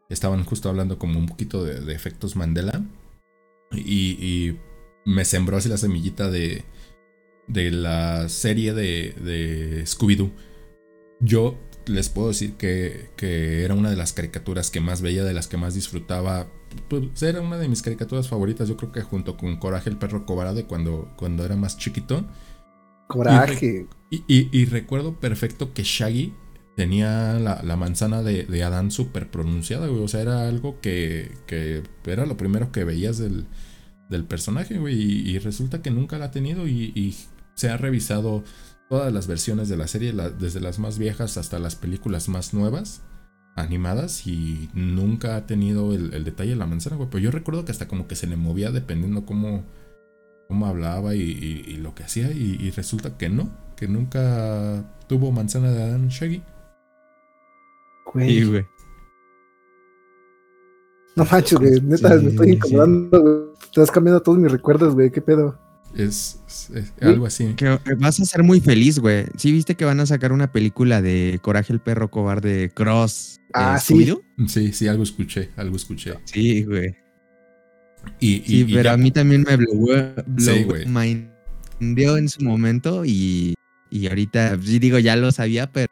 [0.08, 2.82] Estaban justo hablando como un poquito de, de efectos Mandela.
[3.72, 4.58] Y, y
[5.04, 6.64] me sembró así la semillita de,
[7.46, 10.30] de la serie de, de Scooby-Doo.
[11.20, 15.34] Yo les puedo decir que, que era una de las caricaturas que más veía, de
[15.34, 16.48] las que más disfrutaba.
[16.88, 20.24] Pues era una de mis caricaturas favoritas, yo creo que junto con Coraje el perro
[20.26, 22.24] cobarde cuando, cuando era más chiquito.
[23.08, 23.86] Coraje.
[24.10, 26.34] Y, y- y recuerdo perfecto que Shaggy
[26.76, 30.02] tenía la, la manzana de, de Adán súper pronunciada, güey.
[30.02, 33.46] O sea, era algo que, que era lo primero que veías del,
[34.10, 35.00] del personaje, güey.
[35.00, 37.16] Y, resulta que nunca la ha tenido y
[37.54, 38.44] se ha revisado
[38.92, 42.52] todas las versiones de la serie, la- desde las más viejas hasta las películas más
[42.52, 43.00] nuevas,
[43.56, 47.08] animadas, y nunca ha tenido el, el detalle de la manzana, güey.
[47.10, 49.64] Pero yo recuerdo que hasta como que se le movía dependiendo cómo,
[50.46, 54.84] cómo hablaba y, y- y lo que hacía, y, y resulta que no, que nunca
[55.06, 56.42] tuvo manzana de Adán Shaggy.
[58.12, 58.28] Güey.
[58.28, 58.66] Sí, güey.
[61.16, 61.80] No manches, güey.
[61.80, 62.52] Neta, Sí, me estoy sí.
[62.56, 63.34] incomodando, güey.
[63.64, 65.10] Estás cambiando todos mis recuerdos, güey.
[65.10, 65.58] ¿Qué pedo?
[65.96, 67.54] Es, es- es algo así.
[67.54, 69.26] Que vas a ser muy feliz, güey.
[69.36, 73.36] ¿Sí viste que van a sacar una película de Coraje el perro cobarde Cross?
[73.40, 74.12] eh, Ah, sí.
[74.48, 76.14] Sí, sí, algo escuché, algo escuché.
[76.24, 76.94] Sí, güey.
[78.18, 79.88] Y, y- Sí, y pero ya- a mí también me blow,
[80.38, 80.86] Sí, güey.
[81.78, 83.54] mindeó en su momento y,
[83.90, 85.88] y ahorita, sí digo, ya lo sabía, pero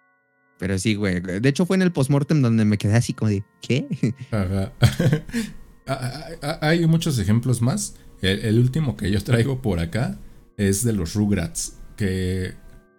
[0.59, 1.21] pero sí, güey.
[1.21, 3.87] De hecho, fue en el postmortem donde me quedé así como de, ¿qué?
[4.31, 4.73] Ajá.
[5.87, 7.97] Ah, ah, Hay muchos ejemplos más.
[8.23, 10.19] El, el último que yo traigo por acá
[10.57, 11.79] es de los Rugrats.
[11.97, 12.55] Que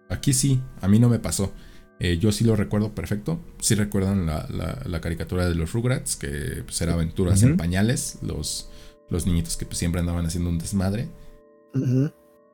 [0.08, 1.52] aquí sí, a mí no me pasó.
[2.00, 3.38] Eh, yo sí lo recuerdo perfecto.
[3.60, 8.18] Sí recuerdan la, la- la caricatura de los Rugrats, que pues, era aventuras en pañales.
[8.22, 8.70] Los,
[9.08, 11.08] los niñitos que pues, siempre andaban haciendo un desmadre.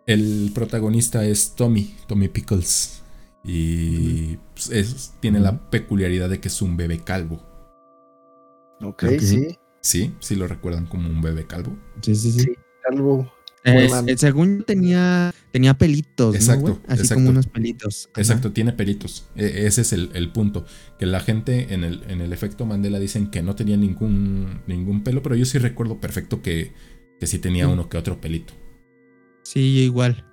[0.06, 3.02] El protagonista es Tommy, Tommy Pickles.
[3.44, 7.42] Y pues, es- tiene la peculiaridad de que es un bebé calvo.
[8.82, 9.58] Ok, sí.
[9.80, 11.76] Sí, sí lo recuerdan como un bebé calvo.
[12.02, 12.40] Sí, sí, sí.
[12.40, 12.52] Sí,
[12.82, 13.32] calvo.
[13.64, 16.80] Eh, según yo tenía, tenía pelitos, ¿no, Exacto?
[16.86, 17.14] Así exacto.
[17.14, 18.08] como unos pelitos.
[18.12, 18.20] Ajá.
[18.20, 19.28] Exacto, tiene pelitos.
[19.34, 20.64] E- ese es el, el punto.
[20.98, 25.02] Que la gente en el, en el efecto Mandela dicen que no tenía ningún, ningún
[25.02, 26.72] pelo, pero yo sí recuerdo perfecto que,
[27.20, 28.54] que sí tenía uno que otro pelito.
[29.42, 30.24] Sí, yo igual.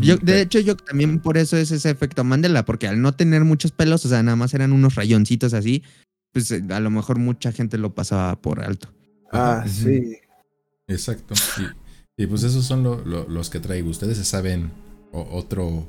[0.00, 3.42] Yo, de hecho, yo también por eso es ese efecto Mandela, porque al no tener
[3.42, 5.82] muchos pelos, o sea, nada más eran unos rayoncitos así,
[6.32, 8.88] pues eh, a lo mejor mucha gente lo pasaba por alto.
[9.30, 10.16] Ah, sí.
[10.88, 11.34] Exacto.
[12.16, 13.88] Y, y pues esos son lo- lo- los que traigo.
[13.90, 14.70] Ustedes se saben
[15.12, 15.86] o- otro,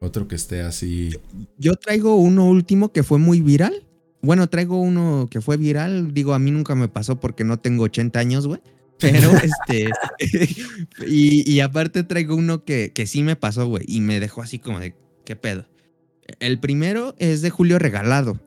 [0.00, 1.10] otro que esté así.
[1.58, 3.84] Yo traigo uno último que fue muy viral.
[4.20, 6.14] Bueno, traigo uno que fue viral.
[6.14, 8.60] Digo, a mí nunca me pasó porque no tengo 80 años, güey.
[8.98, 9.90] Pero este.
[11.08, 13.84] y, y aparte traigo uno que, que sí me pasó, güey.
[13.88, 14.94] Y me dejó así como de,
[15.24, 15.66] ¿qué pedo?
[16.38, 18.38] El primero es de Julio Regalado.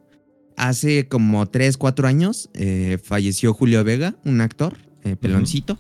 [0.58, 5.78] Hace como 3, 4 años eh, falleció Julio Vega, un actor, eh, peloncito.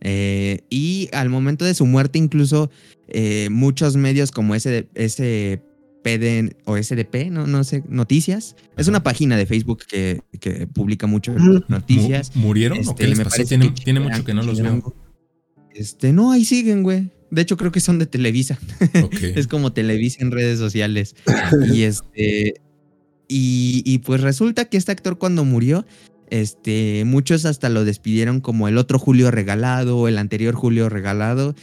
[0.00, 2.70] Eh, y al momento de su muerte, incluso
[3.08, 5.62] eh, muchos medios como ese, ese
[6.04, 8.54] PD o SDP, no, no sé, noticias.
[8.76, 11.34] Es una página de Facebook que, que publica mucho
[11.68, 12.36] noticias.
[12.36, 13.36] Mu- ¿Murieron o Este, qué les me pasó?
[13.38, 14.94] parece Tiene, que tiene Chilango- mucho que no los veo.
[15.74, 17.10] Este, no, ahí siguen, güey.
[17.32, 18.56] De hecho, creo que son de Televisa.
[19.34, 21.16] Es como Televisa en redes sociales.
[21.74, 22.54] y este.
[23.28, 25.84] Y, pues resulta que este actor cuando murió,
[26.30, 31.54] este, muchos hasta lo despidieron como el otro Julio regalado, el anterior Julio regalado.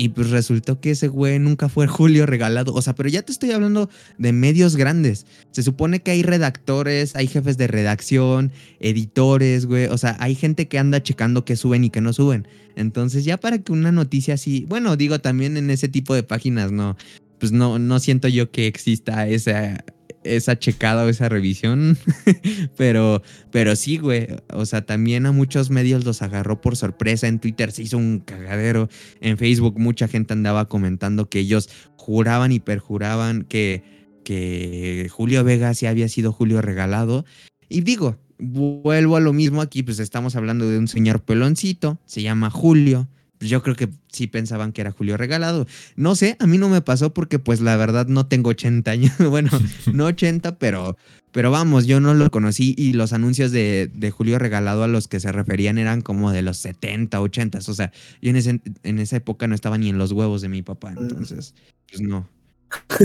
[0.00, 2.72] Y pues resultó que ese güey nunca fue Julio regalado.
[2.72, 5.26] O sea, pero ya te estoy hablando de medios grandes.
[5.50, 9.86] Se supone que hay redactores, hay jefes de redacción, editores, güey.
[9.86, 12.46] O sea, hay gente que anda checando qué suben y qué no suben.
[12.76, 16.70] Entonces, ya para que una noticia así, bueno, digo, también en ese tipo de páginas,
[16.70, 16.96] no,
[17.40, 19.84] pues no, no siento yo que exista esa,
[20.24, 21.98] esa checada o esa revisión.
[22.76, 24.28] pero, pero sí, güey.
[24.52, 27.28] O sea, también a muchos medios los agarró por sorpresa.
[27.28, 28.88] En Twitter se hizo un cagadero.
[29.20, 33.82] En Facebook mucha gente andaba comentando que ellos juraban y perjuraban que,
[34.24, 37.24] que Julio Vega sí había sido Julio regalado.
[37.68, 42.22] Y digo, vuelvo a lo mismo aquí, pues estamos hablando de un señor peloncito, se
[42.22, 43.08] llama Julio.
[43.40, 45.66] Yo creo que sí pensaban que era Julio regalado.
[45.96, 49.12] No sé, a mí no me pasó porque pues la verdad no tengo 80 años.
[49.30, 49.50] Bueno,
[49.92, 50.96] no 80, pero,
[51.32, 55.06] pero vamos, yo no lo conocí y los anuncios de, de Julio regalado a los
[55.08, 57.58] que se referían eran como de los 70, 80.
[57.58, 60.48] O sea, yo en, ese- en esa época no estaba ni en los huevos de
[60.48, 61.54] mi papá, entonces,
[61.88, 62.28] pues no.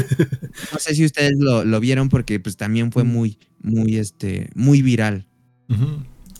[0.74, 4.82] No sé si ustedes lo, lo vieron porque pues también fue muy, muy, este, muy
[4.82, 5.28] viral.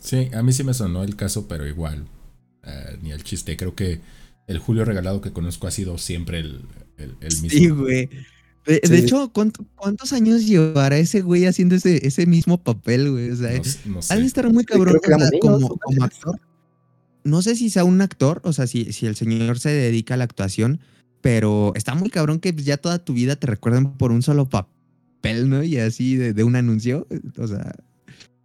[0.02, 2.06] Sí, a mí sí me sonó el caso, pero igual.
[2.64, 3.56] Eh, ni el chiste.
[3.58, 4.00] Creo que
[4.48, 6.62] el Julio regalado que conozco ha sido siempre el,
[6.98, 7.50] el, el mismo.
[7.50, 8.10] Sí, güey.
[8.66, 13.30] De, hecho, ¿cuánto- ¿cuántos años llevará ese güey haciendo ese, ese mismo papel, güey?
[13.32, 13.62] O sea, No
[13.96, 14.26] no ha de sé.
[14.26, 14.96] estar muy cabrón
[15.42, 16.40] como, actor.
[17.26, 20.18] No sé si sea un actor, o sea, si, si el señor se dedica a
[20.18, 20.80] la actuación,
[21.22, 25.50] pero está muy cabrón que ya toda tu vida te recuerden por un solo papel,
[25.50, 25.62] ¿no?
[25.64, 27.06] Y así de, de un anuncio.
[27.38, 27.76] O sea,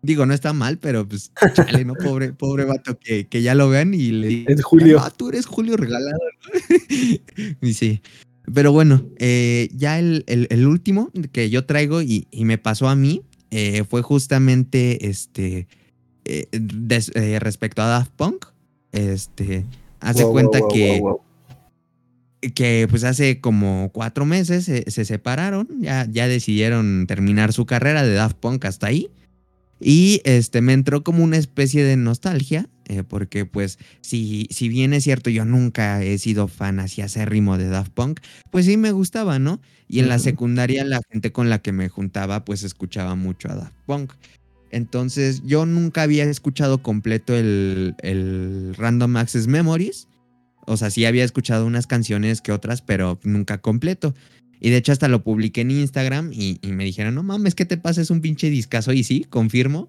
[0.02, 1.94] digo, no está mal, pero pues, chale, ¿no?
[1.94, 5.00] Pobre, pobre vato que, que ya lo vean y le digan, Es Julio.
[5.00, 6.18] Ah, tú eres Julio regalado.
[6.18, 8.00] ¿no?" y sí.
[8.54, 12.88] Pero bueno, eh, ya el, el- el último que yo traigo y, y me pasó
[12.88, 15.66] a mí eh, fue justamente este
[16.24, 18.46] eh, des- respecto a Daft Punk.
[18.92, 19.66] Este,
[20.00, 21.20] hace Wow, cuenta wow, que, wow.
[22.54, 28.02] que pues hace como cuatro meses se, se separaron, ya, ya decidieron terminar su carrera
[28.02, 29.10] de Daft Punk hasta ahí.
[29.80, 34.92] Y este, me entró como una especie de nostalgia, eh, porque pues si, si bien
[34.92, 38.20] es cierto, yo nunca he sido fan así acérrimo de Daft Punk,
[38.50, 39.60] pues sí me gustaba, ¿no?
[39.86, 43.54] Y en la secundaria la gente con la que me juntaba pues escuchaba mucho a
[43.54, 44.12] Daft Punk.
[44.70, 50.08] Entonces yo nunca había escuchado completo el, el Random Access Memories.
[50.66, 54.14] O sea, sí había escuchado unas canciones que otras, pero nunca completo.
[54.60, 57.64] Y de hecho hasta lo publiqué en Instagram y, y me dijeron, no mames, ¿qué
[57.64, 58.00] te pasa?
[58.00, 58.92] Es un pinche discazo.
[58.92, 59.88] Y sí, confirmo.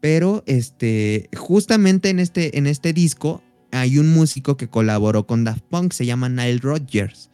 [0.00, 3.42] Pero este, justamente en este, en este disco
[3.72, 7.30] hay un músico que colaboró con Daft Punk, se llama Nile Rodgers.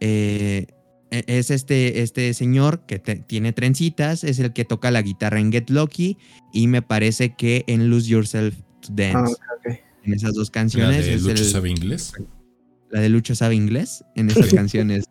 [0.00, 0.66] Eh,
[1.10, 5.38] e- es este, este señor que te- tiene trencitas, es el que toca la guitarra
[5.40, 6.16] en Get Lucky
[6.52, 9.34] y me parece que en Lose Yourself to Dance.
[9.40, 9.78] Ah, ok, ok.
[10.04, 11.06] En esas dos La canciones.
[11.06, 12.12] de es Lucho el- sabe inglés.
[12.90, 15.04] la de Lucho sabe inglés en esas canciones.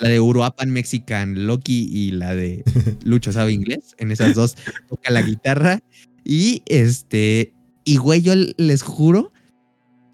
[0.00, 2.64] La de Uruapan Mexican Loki y la de
[3.04, 3.94] Lucho sabe inglés.
[3.98, 4.56] En esas dos
[4.88, 5.80] toca la guitarra.
[6.24, 7.52] Y este,
[7.84, 9.32] y güey, yo les juro,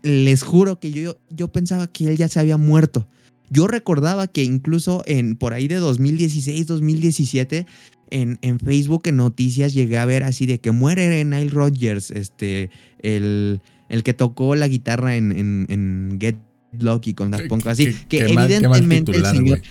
[0.03, 3.09] les juro que yo, yo pensaba que él ya se había muerto.
[3.51, 7.67] Yo recordaba que incluso en por ahí de 2016, 2017,
[8.11, 12.71] en, en Facebook, en noticias, llegué a ver así de que muere Nile Rodgers, este,
[13.01, 16.37] el, el que tocó la guitarra en, en, en Get
[16.83, 19.71] Lucky con Punk, así que qué mal- qué mal evidentemente titular, el señor, güey.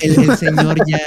[0.00, 1.00] el, el señor ya,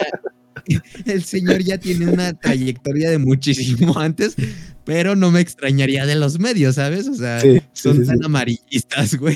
[1.06, 4.36] el señor ya tiene una trayectoria de muchísimo antes,
[4.84, 7.08] pero no me extrañaría de los medios, ¿sabes?
[7.08, 8.26] O sea, Sí, son sí, tan sí.
[8.26, 9.36] amarillistas, güey.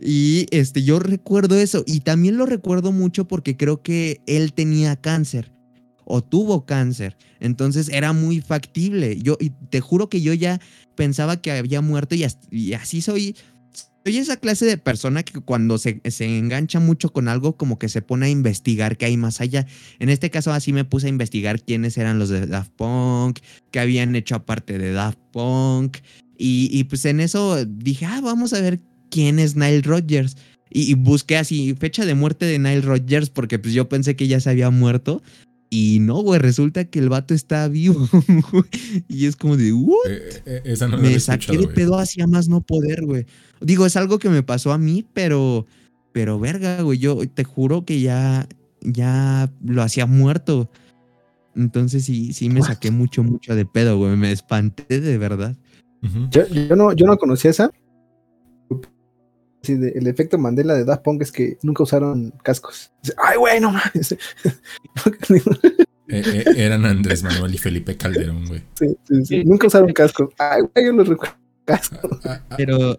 [0.00, 4.96] Y este, yo recuerdo eso, y también lo recuerdo mucho porque creo que él tenía
[4.96, 5.52] cáncer
[6.04, 9.18] o tuvo cáncer, entonces era muy factible.
[9.22, 10.60] Yo y te juro que yo ya
[10.96, 13.36] pensaba que había muerto y así soy.
[14.04, 17.88] Soy esa clase de persona que cuando se, se engancha mucho con algo, como que
[17.88, 19.66] se pone a investigar qué hay más allá.
[19.98, 23.38] En este caso, así me puse a investigar quiénes eran los de Daft Punk,
[23.70, 25.98] qué habían hecho aparte de Daft Punk.
[26.36, 28.78] Y, pues en eso dije, ah, vamos a ver
[29.10, 30.36] quién es Nile Rodgers.
[30.68, 34.28] Y, y busqué así fecha de muerte de Nile Rodgers porque pues yo pensé que
[34.28, 35.22] ya se había muerto.
[35.76, 38.08] Y no, güey, resulta que el vato está vivo.
[39.08, 40.08] y es como de, ¿what?
[40.08, 43.26] Eh, eh, esa no la me saqué de pedo hacia más no poder, güey.
[43.60, 45.66] Digo, es algo que me pasó a mí, pero,
[46.12, 48.46] pero verga, güey, yo te juro que ya,
[48.82, 50.70] ya lo hacía muerto.
[51.56, 54.16] Entonces sí, sí me saqué mucho, mucho de pedo, güey.
[54.16, 55.56] Me espanté de verdad.
[56.30, 57.72] Yo, yo no, yo no conocía esa.
[59.64, 62.92] Sí, de- el efecto Mandela de Daft Punk es que nunca usaron cascos.
[63.02, 64.12] Dice, Ay, güey, no mames.
[64.12, 64.16] Eh,
[66.08, 68.62] eh, eran Andrés Manuel y Felipe Calderón, güey.
[68.78, 69.44] Sí, sí, sí.
[69.44, 70.28] Nunca usaron cascos.
[70.38, 71.34] Ay, güey, yo los recuerdo.
[71.64, 72.20] Cascos.
[72.58, 72.98] Pero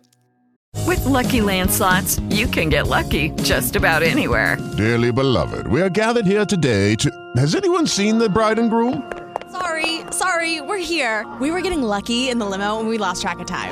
[0.87, 4.57] With Lucky Land slots, you can get lucky just about anywhere.
[4.75, 7.09] Dearly beloved, we are gathered here today to.
[7.37, 9.03] Has anyone seen the bride and groom?
[9.51, 11.25] Sorry, sorry, we're here.
[11.39, 13.71] We were getting lucky in the limo and we lost track of time.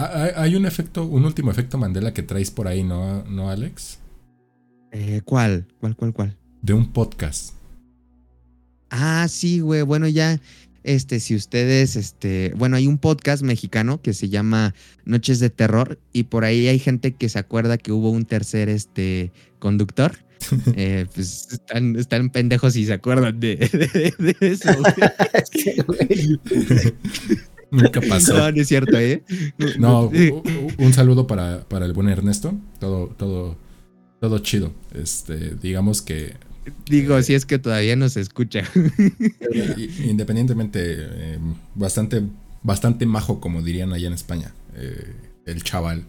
[0.00, 3.50] Ah, Hay, hay un efecto, un último efecto Mandela que traes por ahí, ¿no, ¿no
[3.50, 3.98] Alex?
[4.92, 5.66] Eh, ¿Cuál?
[5.78, 6.36] ¿Cuál, cuál, cuál?
[6.62, 7.54] De un podcast.
[8.90, 9.82] Ah, sí, güey.
[9.82, 10.40] Bueno, ya,
[10.82, 14.74] este, si ustedes, este, bueno, hay un podcast mexicano que se llama
[15.04, 18.68] Noches de Terror y por ahí hay gente que se acuerda que hubo un tercer,
[18.68, 20.12] este, conductor.
[20.74, 23.56] Eh, pues están, están pendejos y se acuerdan de,
[24.18, 24.70] de- de eso.
[25.86, 26.40] güey.
[27.82, 28.34] Nunca pasó.
[28.36, 29.22] No, no es cierto, ¿eh?
[29.78, 30.10] No,
[30.78, 32.54] un saludo para, para el buen Ernesto.
[32.78, 33.56] Todo, todo,
[34.20, 34.72] todo chido.
[34.94, 36.34] Este, digamos que
[36.86, 38.62] Digo, si es que todavía no se escucha.
[40.04, 41.38] independientemente, eh,
[41.74, 42.22] bastante,
[42.62, 45.14] bastante majo, como dirían allá en España, eh,
[45.46, 46.04] el chaval.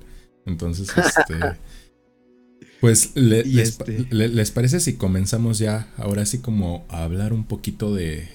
[0.45, 1.35] Entonces, este,
[2.81, 7.33] pues, le- les, este- le- les parece si comenzamos ya, ahora sí, como a hablar
[7.33, 8.27] un poquito de,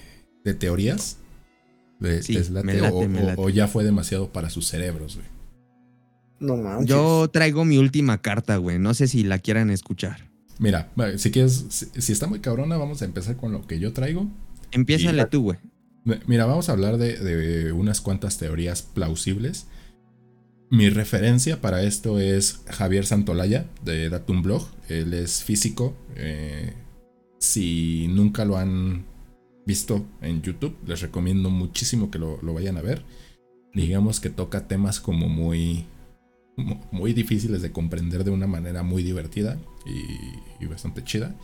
[0.43, 1.17] de teorías?
[1.99, 2.65] De, Sí, ¿les late?
[2.67, 3.41] me late, o, me o- late.
[3.41, 5.27] o ya fue demasiado para sus cerebros, güey.
[6.39, 6.87] No manches.
[6.87, 8.77] Yo traigo mi última carta, güey.
[8.77, 10.29] No sé si la quieran escuchar.
[10.59, 13.93] Mira, si quieres, si, si está muy cabrona, vamos a empezar con lo que yo
[13.93, 14.27] traigo.
[14.71, 15.57] Empiézale Y- tú, güey.
[16.03, 19.67] Mi- Mira, vamos a hablar de, de unas cuantas teorías plausibles.
[20.69, 24.67] Mi referencia para esto es Javier Santolaya de Datum Blog.
[24.89, 25.95] Él es físico.
[26.15, 26.73] eh,
[27.39, 29.05] si nunca lo han
[29.67, 33.03] visto en YouTube, les recomiendo muchísimo que lo, lo vayan a ver.
[33.73, 35.85] Digamos que toca temas como muy,
[36.55, 41.35] mu- muy difíciles de comprender de una manera muy divertida y, y bastante chida.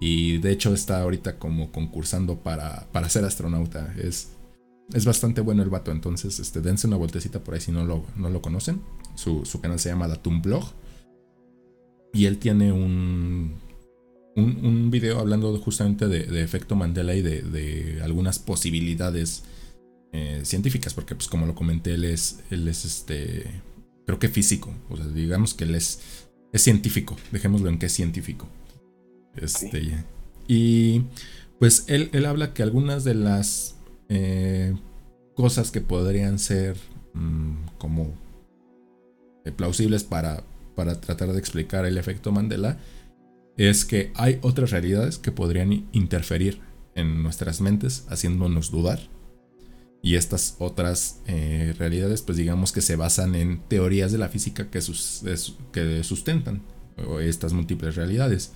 [0.00, 3.92] Y de hecho está ahorita como concursando para, para ser astronauta.
[3.96, 4.32] Es,
[4.92, 8.04] es bastante bueno el vato, entonces este, dense una vueltecita por ahí si no lo,
[8.16, 8.82] no lo conocen.
[9.14, 10.64] Su, su canal se llama Datum Blog.
[12.12, 13.54] Y él tiene un,
[14.36, 19.44] un, video hablando justamente de, efecto Mandela y de, algunas posibilidades
[20.12, 23.44] eh, científicas, porque pues como lo comenté, él es, él es este,
[24.06, 26.00] creo que físico, o sea, digamos que él es,
[26.52, 28.48] es científico, dejémoslo en que es científico.
[29.36, 30.04] Este,
[30.48, 31.04] Y
[31.58, 33.76] pues él, él, habla que algunas de las
[34.08, 34.74] eh,
[35.36, 36.76] cosas que podrían ser
[37.14, 38.14] mm, como
[39.44, 40.42] eh, plausibles para,
[40.74, 42.78] para tratar de explicar el efecto Mandela
[43.68, 46.60] es que hay otras realidades que podrían interferir
[46.94, 49.00] en nuestras mentes haciéndonos dudar.
[50.02, 54.70] Y estas otras eh, realidades, pues digamos que se basan en teorías de la física
[54.70, 54.80] que,
[55.72, 56.62] que sustentan
[57.20, 58.52] estas múltiples realidades.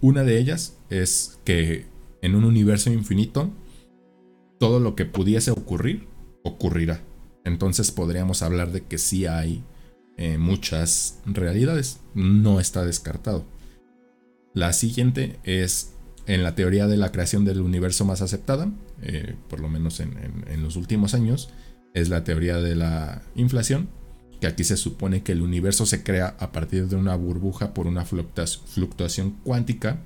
[0.00, 1.84] Una de ellas es que
[2.22, 3.52] en un universo infinito,
[4.58, 6.08] todo lo que pudiese ocurrir,
[6.42, 7.02] ocurrirá.
[7.44, 9.62] Entonces podríamos hablar de que sí hay
[10.16, 12.00] eh, muchas realidades.
[12.14, 13.44] No está descartado.
[14.54, 15.92] La siguiente es
[16.26, 18.70] en la teoría de la creación del universo más aceptada,
[19.02, 21.50] eh, por lo menos en, los últimos años,
[21.94, 23.88] es la teoría de la inflación,
[24.40, 27.86] que aquí se supone que el universo se crea a partir de una burbuja por
[27.86, 30.00] una fluctuación cuántica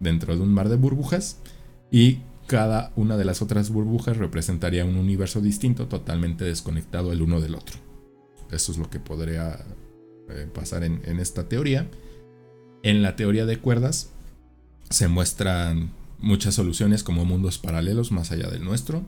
[0.00, 1.38] dentro de un mar de burbujas
[1.90, 7.40] y cada una de las otras burbujas representaría un universo distinto totalmente desconectado el uno
[7.40, 7.76] del otro.
[8.50, 9.58] Eso es lo que podría
[10.30, 11.88] eh, pasar en, esta teoría.
[12.82, 14.12] En la teoría de cuerdas
[14.90, 19.04] se muestran muchas soluciones como mundos paralelos más allá del nuestro.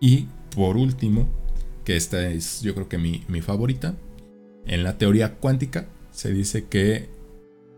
[0.00, 1.28] Y por último,
[1.84, 3.94] que esta es yo creo que mi, favorita,
[4.66, 7.08] en la teoría cuántica se dice que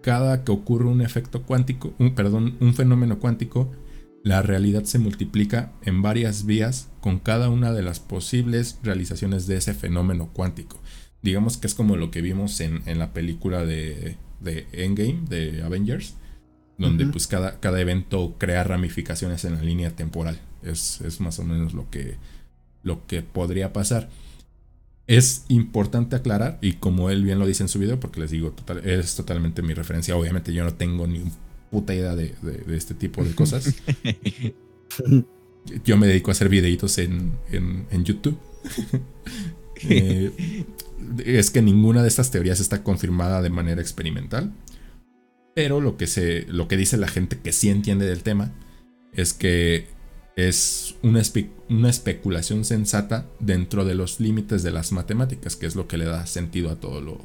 [0.02, 3.70] cada que ocurre un efecto cuántico, un, perdón, un fenómeno cuántico,
[4.24, 9.56] la realidad se multiplica en varias vías con cada una de las posibles realizaciones de
[9.56, 10.80] ese fenómeno cuántico.
[11.22, 16.14] Digamos que es como lo que vimos en, la película de, Endgame, de Avengers,
[16.76, 20.38] donde pues cada, cada, evento crea ramificaciones en la línea temporal.
[20.62, 22.16] Es, más o menos lo que,
[22.82, 24.08] lo que podría pasar.
[25.06, 28.54] Es importante aclarar, y como él bien lo dice en su video, porque les digo,
[28.84, 30.16] es totalmente mi referencia.
[30.16, 31.24] Obviamente yo no tengo ni
[31.70, 32.34] puta idea de,
[32.68, 33.74] este tipo de cosas.
[35.84, 38.38] Yo me dedico a hacer videitos en, en, YouTube.
[39.82, 40.64] Eh,
[41.24, 44.52] es que ninguna de estas teorías está confirmada de manera experimental.
[45.54, 48.52] Pero lo que, se, lo que dice la gente que sí entiende del tema
[49.12, 49.86] es que
[50.36, 51.20] es una,
[51.68, 56.04] una especulación sensata dentro de los límites de las matemáticas, que es lo que le
[56.04, 57.20] da sentido a todo lo,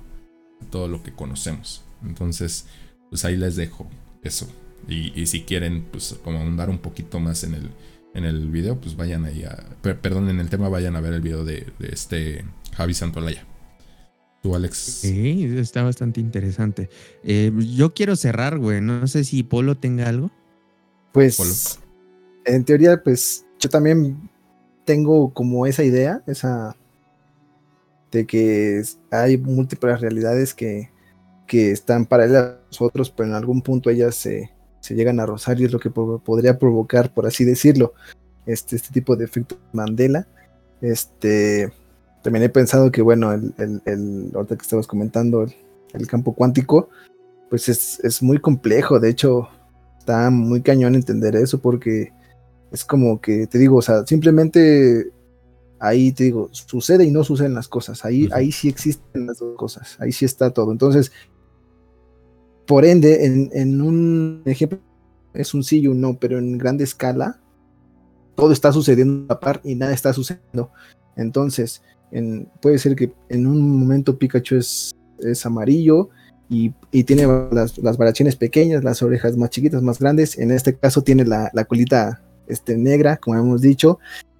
[0.71, 1.83] todo lo que conocemos.
[2.03, 2.65] Entonces,
[3.09, 3.87] pues ahí les dejo
[4.23, 4.47] eso.
[4.87, 7.69] Y, si quieren, pues, como ahondar un poquito más en el,
[8.13, 9.57] en el video, pues vayan ahí a.
[9.81, 13.45] perdón, en el tema, vayan a ver el video de, este Javi Santolaya.
[14.41, 14.77] Tú, Alex.
[14.77, 16.89] Sí, está bastante interesante.
[17.23, 18.81] Eh, yo quiero cerrar, güey.
[18.81, 20.31] No sé si Polo tenga algo.
[21.11, 21.79] Pues.
[22.45, 24.29] En teoría, pues yo también
[24.83, 26.75] tengo como esa idea, esa.
[28.11, 30.93] de que hay múltiples realidades que
[31.47, 34.52] que están paralelas a nosotros, pero en algún punto ellas se,
[34.89, 37.93] llegan a rozar y es lo que podría provocar, por así decirlo,
[38.45, 40.27] este, este tipo de efecto Mandela.
[40.81, 41.71] Este,
[42.21, 45.45] también he pensado que, bueno, el, el, ahorita que estabas comentando,
[45.93, 46.89] el, campo cuántico,
[47.49, 49.47] pues es, es, muy complejo, de hecho,
[49.99, 52.11] está muy cañón entender eso porque
[52.71, 55.11] es como que, te digo, o sea, simplemente
[55.79, 59.55] ahí te digo, sucede y no suceden las cosas, ahí, ahí sí existen las dos
[59.57, 60.71] cosas, ahí sí está todo.
[60.71, 61.11] Entonces,
[62.73, 64.79] por ende, en, un ejemplo
[65.35, 67.39] es un sí y un no, pero en grande escala,
[68.33, 70.71] todo está sucediendo a par y nada está sucediendo.
[71.15, 71.83] Entonces,
[72.61, 74.95] puede ser que en un momento Pikachu es,
[75.45, 76.09] amarillo
[76.49, 76.71] y,
[77.03, 77.95] tiene las, las,
[78.37, 80.39] pequeñas, las orejas más chiquitas, más grandes.
[80.39, 83.99] En este caso tiene la, colita este, negra, como hemos dicho,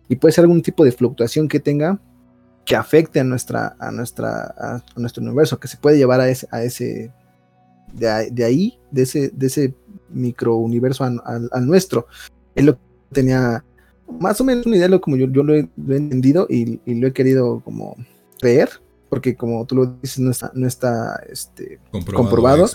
[0.10, 2.00] y puede ser algún tipo de fluctuación que tenga
[2.66, 7.12] que afecte a a, nuestro universo que se puede llevar a ese a ese
[7.94, 9.74] de, ahí, de ese, de ese
[10.10, 12.08] microuniverso al, nuestro.
[12.56, 12.82] Es lo que
[13.12, 13.64] tenía
[14.20, 17.14] más o menos una idea, lo, como yo, yo lo, he, entendido y, lo he
[17.14, 17.96] querido como
[18.40, 18.70] creer,
[19.10, 22.68] porque como tú lo dices, no está, no está este, comprobado,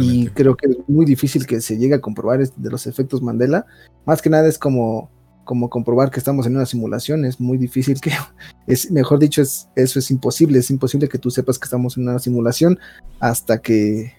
[0.00, 3.66] y creo que es muy difícil que se llegue a comprobar de los efectos Mandela.
[4.04, 5.10] Más que nada es como,
[5.44, 8.12] como comprobar que estamos en una simulación, es muy difícil que,
[8.66, 12.04] es mejor dicho, es, eso es imposible, es imposible que tú sepas que estamos en
[12.04, 12.78] una simulación
[13.20, 14.12] hasta que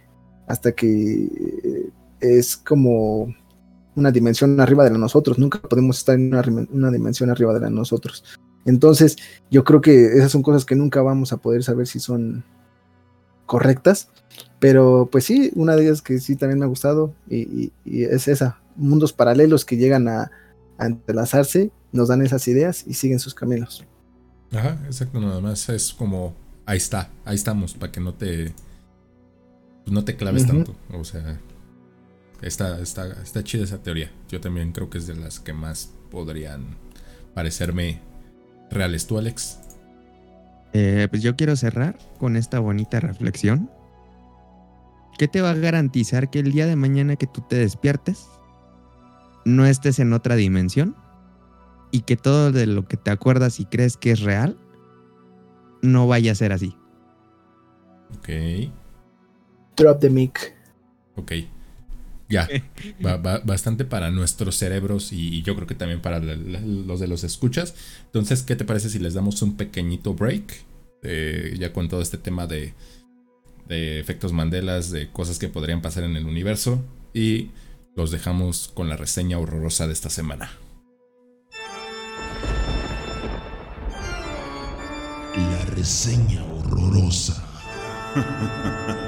[0.47, 3.33] hasta que es como
[3.95, 6.33] una dimensión arriba de nosotros, nunca podemos estar en
[6.71, 8.23] una, dimensión arriba de la nosotros.
[8.65, 9.15] Entonces,
[9.49, 12.43] yo creo que esas son cosas que nunca vamos a poder saber si son
[13.45, 14.09] correctas.
[14.59, 18.59] Pero pues sí, una de ellas que sí también me ha gustado y, es esa,
[18.75, 20.31] mundos paralelos que llegan a,
[20.77, 23.83] a entrelazarse, nos dan esas ideas y siguen sus caminos.
[24.51, 26.35] Ajá, exacto, nada más es como,
[26.65, 28.53] ahí está, ahí estamos, para que no te,
[29.87, 31.39] no te claves tanto, o sea,
[32.41, 35.91] está, está, está chida esa teoría, yo también creo que es de las que más
[36.11, 36.77] podrían
[37.33, 38.01] parecerme
[38.71, 39.07] reales.
[39.07, 39.59] ¿Tú, Alex?
[40.73, 43.69] Eh, pues yo quiero cerrar con esta bonita reflexión.
[45.17, 48.27] ¿Qué te va a garantizar que el día de mañana que tú te despiertes
[49.45, 50.95] no estés en otra dimensión
[51.91, 54.57] y que todo de lo que te acuerdas y crees que es real
[55.81, 56.75] no vaya a ser así.
[58.17, 58.29] Ok.
[59.77, 60.55] Drop the mic.
[61.15, 61.31] Ok.
[62.29, 62.49] Ya.
[63.45, 67.75] bastante para nuestros cerebros y, yo creo que también para los de los escuchas.
[68.05, 70.65] Entonces, ¿qué te parece si les damos un pequeñito break?
[71.03, 72.73] Eh, ya con todo este tema de,
[73.67, 76.83] de efectos Mandelas, de cosas que podrían pasar en el universo.
[77.13, 77.51] Y
[77.95, 80.51] los dejamos con la reseña horrorosa de esta semana.
[85.35, 87.43] La reseña horrorosa.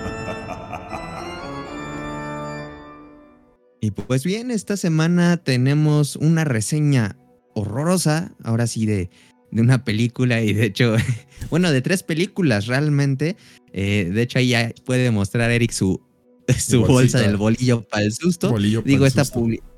[3.82, 7.18] Y pues bien, esta semana tenemos una reseña
[7.54, 9.10] horrorosa, ahora sí de,
[9.52, 10.96] de una película y de hecho,
[11.50, 13.36] bueno, de tres películas realmente.
[13.72, 16.02] Eh, de hecho ahí ya puede mostrar Eric su
[16.58, 18.56] su bolsa del bolillo para el susto.
[18.58, 19.24] Digo, esta,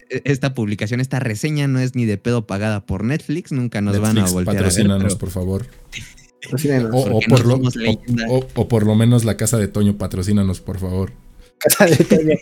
[0.10, 4.18] esta publicación, esta reseña no es ni de pedo pagada por Netflix, nunca nos van
[4.18, 5.68] a volver patrocínanos, por favor.
[6.92, 7.62] O, por lo,
[8.30, 11.14] o, por lo, menos la casa de Toño, patrocínanos, por favor.
[11.62, 12.40] Casa de.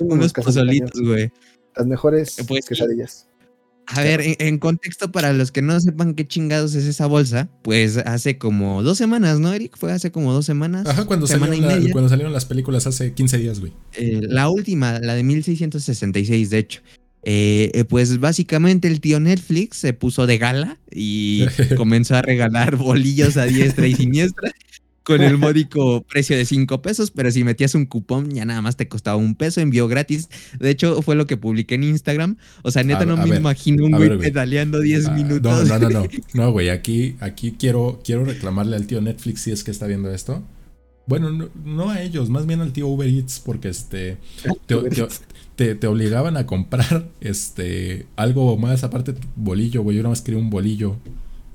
[0.00, 1.30] Unos pozolitos, güey.
[1.76, 3.26] Las mejores pues, quesadillas.
[3.86, 7.96] A ver, en, contexto para los que no sepan qué chingados es esa bolsa, pues
[7.96, 9.76] hace como dos semanas, ¿no, Eric?
[9.76, 10.86] Fue hace como dos semanas.
[10.86, 13.72] Ajá, cuando, salieron, cuando salieron las películas hace 15 días, güey.
[13.94, 16.82] Eh, la última, la de 1666, de hecho.
[17.22, 21.46] Eh, eh, pues básicamente el tío Netflix se puso de gala y
[21.76, 24.52] comenzó a regalar bolillos a diestra y siniestra
[25.10, 28.76] con el módico precio de 5 pesos, pero si metías un cupón ya nada más
[28.76, 30.28] te costaba un peso, envío gratis.
[30.58, 32.36] De hecho, fue lo que publiqué en Instagram.
[32.62, 35.68] O sea, neta, no me imagino un güey pedaleando 10 ah, minutos.
[35.68, 36.08] No, no, no, no.
[36.34, 40.12] No, güey, aquí, aquí quiero, quiero reclamarle al tío Netflix si es que está viendo
[40.12, 40.42] esto.
[41.06, 44.18] Bueno, no, a ellos, más bien al tío Uber Eats, porque este
[45.56, 49.96] te, te, obligaban a comprar este algo más aparte bolillo, güey.
[49.96, 50.96] Yo nada más quería un bolillo.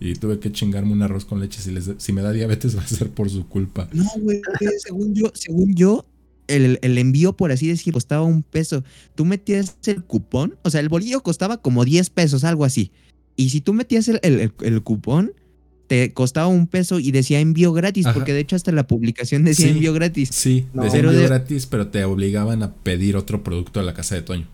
[0.10, 1.62] Y tuve que chingarme un arroz con leche.
[1.62, 3.90] Si, les, si me da diabetes va a ser por su culpa.
[3.94, 4.42] No, güey,
[4.80, 6.06] según yo, según yo,
[6.48, 8.84] el, envío, por así decir, costaba un peso.
[9.16, 12.92] Tú metías el cupón, o sea, el bolillo costaba como 10 pesos, algo así.
[13.36, 15.34] Y si tú metías el, cupón,
[15.88, 19.70] te costaba un peso y decía envío gratis, porque de hecho hasta la publicación decía
[19.70, 20.30] envío gratis.
[20.32, 24.22] Sí, decía envío gratis, pero te obligaban a pedir otro producto a la casa de
[24.22, 24.48] Toño.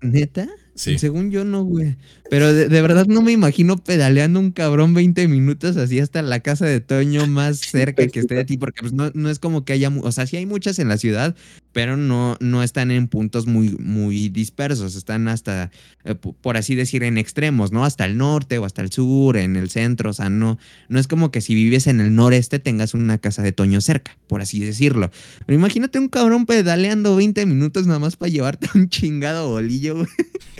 [0.00, 0.48] ¿Neta?
[0.76, 1.96] Según yo no, güey.
[2.28, 6.66] Pero de, verdad no me imagino pedaleando un cabrón 20 minutos así hasta la casa
[6.66, 9.74] de Toño más cerca que esté de ti, porque pues no, no es como que
[9.74, 11.36] haya, o sea, sí hay muchas en la ciudad,
[11.72, 15.70] pero no, no están en puntos muy, muy dispersos, están hasta,
[16.04, 17.84] eh, por así decir, en extremos, ¿no?
[17.84, 20.58] Hasta el norte o hasta el sur, en el centro, o sea, no,
[20.88, 24.16] no es como que si vives en el noreste tengas una casa de Toño cerca,
[24.26, 25.10] por así decirlo.
[25.46, 30.08] Pero imagínate un cabrón pedaleando 20 minutos nada más para llevarte un chingado bolillo, güey.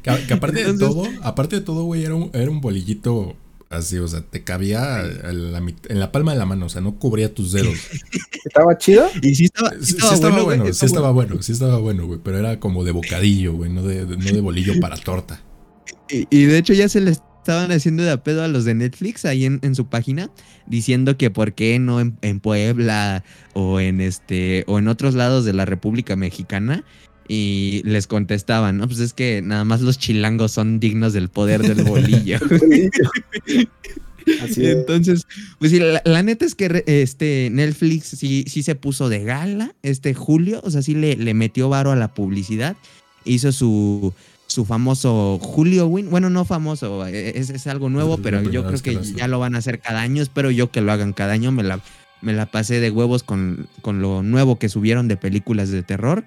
[0.07, 3.35] Que, aparte de todo, aparte de todo, güey, era un, era un bolillito
[3.71, 7.35] así, o sea, te cabía en la, palma de la mano, o sea, no cubría
[7.35, 7.75] tus dedos.
[8.45, 9.09] ¿Estaba chido?
[9.21, 12.61] Y sí estaba, sí, estaba, bueno, sí estaba bueno, sí estaba bueno, güey, pero era
[12.61, 15.43] como de bocadillo, güey, no de, no de bolillo para torta.
[16.09, 19.25] Y, de hecho ya se le estaban haciendo de a pedo a los de Netflix
[19.25, 20.30] ahí en, en su página,
[20.68, 23.25] diciendo que por qué no en, en Puebla
[23.55, 26.85] o en este o en otros lados de la República Mexicana
[27.29, 31.63] y les contestaban, no, pues es que nada más los chilangos son dignos del poder
[31.63, 32.39] del bolillo.
[34.43, 35.27] Así Entonces,
[35.59, 40.15] pues sí, la, neta es que este Netflix sí, sí se puso de gala este
[40.15, 42.77] julio, o sea, sí le, le metió varo a la publicidad,
[43.25, 44.13] hizo su,
[44.47, 48.81] su famoso Julio Win, bueno, no famoso, e, es, es algo nuevo, pero yo creo
[48.81, 51.53] que, ya lo van a hacer cada año, espero yo que lo hagan cada año,
[51.53, 51.81] me la,
[52.21, 56.25] me la pasé de huevos con, con lo nuevo que subieron de películas de terror.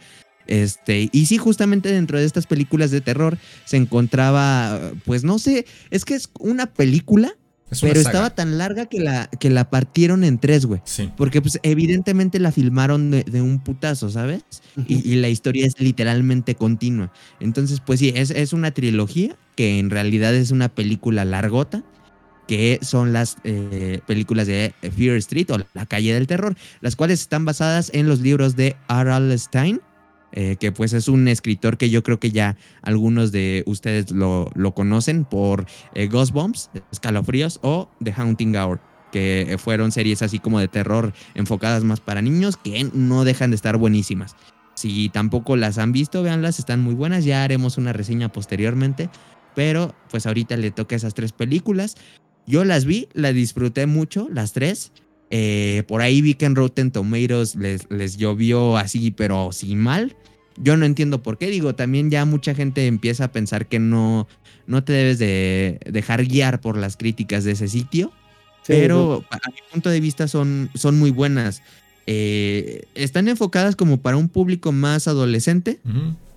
[0.50, 5.68] Este, y sí, justamente dentro de estas películas de terror se encontraba, pues no sé,
[5.92, 7.36] es que es una película,
[7.82, 10.82] pero estaba tan larga que la, que la partieron en tres, güey.
[10.86, 11.12] Sí.
[11.16, 14.42] Porque pues evidentemente la filmaron de, un putazo, ¿sabes?
[14.88, 17.14] y, la historia es literalmente continua.
[17.40, 21.84] Entonces, pues sí, es, es una trilogía que en realidad es una película largota
[22.48, 27.22] que son las eh, películas de Fear Street o La calle del terror, las cuales
[27.22, 29.38] están basadas en los libros de R.L.
[29.38, 29.80] Stein,
[30.32, 34.50] eh, que pues es un escritor que yo creo que ya algunos de ustedes lo,
[34.56, 38.80] lo conocen por eh, Ghost Bombs, Escalofríos o The Haunting Hour,
[39.12, 43.56] que fueron series así como de terror enfocadas más para niños que no dejan de
[43.56, 44.36] estar buenísimas.
[44.76, 49.10] Si tampoco las han visto, véanlas, están muy buenas, ya haremos una reseña posteriormente,
[49.54, 51.98] pero pues ahorita le toca esas tres películas.
[52.46, 54.94] Yo las vi, las disfruté mucho, las tres.
[55.32, 60.16] Eh, por ahí vi que en Rotten Tomatoes les, les llovió así, pero sin mal.
[60.58, 61.48] Yo no entiendo por qué.
[61.48, 64.28] Digo, también ya mucha gente empieza a pensar que no,
[64.68, 68.12] no te debes de dejar guiar por las críticas de ese sitio.
[68.68, 71.64] pero a mi punto de vista son, son muy buenas.
[72.06, 75.80] Eh, están enfocadas como para un público más adolescente.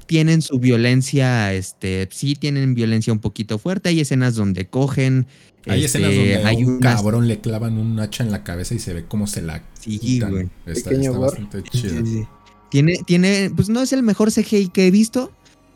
[0.06, 3.88] Tienen su violencia, este, sí tienen violencia un poquito fuerte.
[3.90, 5.26] Hay escenas donde cogen,
[5.66, 8.42] hay este, escenas donde a hay un unas- cabrón le clavan un hacha en la
[8.44, 10.30] cabeza y se ve cómo se la Sí, quitan.
[10.30, 10.48] güey.
[10.66, 12.04] Está, bastante chido.
[12.04, 12.24] Sí, sí.
[12.70, 15.30] Tiene, tiene, pues no es el mejor CGI que he visto,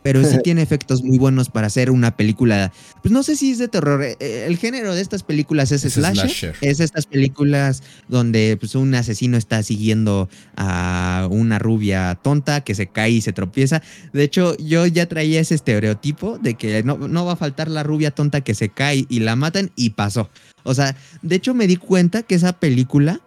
[0.07, 2.73] pero sí tiene efectos muy buenos para hacer una película.
[3.03, 4.05] Pues no sé si es de terror.
[4.05, 6.31] eh, eh, El género de estas películas es Es slasher.
[6.31, 6.55] slasher.
[6.61, 12.87] Es estas películas donde pues, un asesino está siguiendo a una rubia tonta que se
[12.87, 13.83] cae y se tropieza.
[14.13, 17.83] De hecho, yo ya traía ese estereotipo de que no, no va a faltar la
[17.83, 20.31] rubia tonta que se cae y la matan y pasó.
[20.63, 23.21] O sea, de hecho me di cuenta que esa película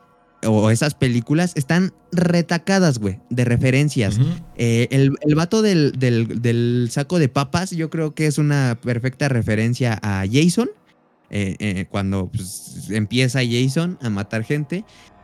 [0.46, 4.20] o esas películas están retacadas, güey, de referencias.
[4.56, 8.78] Eh, el, el vato del, del- del saco de papas, yo creo que es una
[8.82, 10.70] perfecta referencia a Jason.
[11.32, 14.84] eh, eh, cuando pues, empieza Jason a matar gente.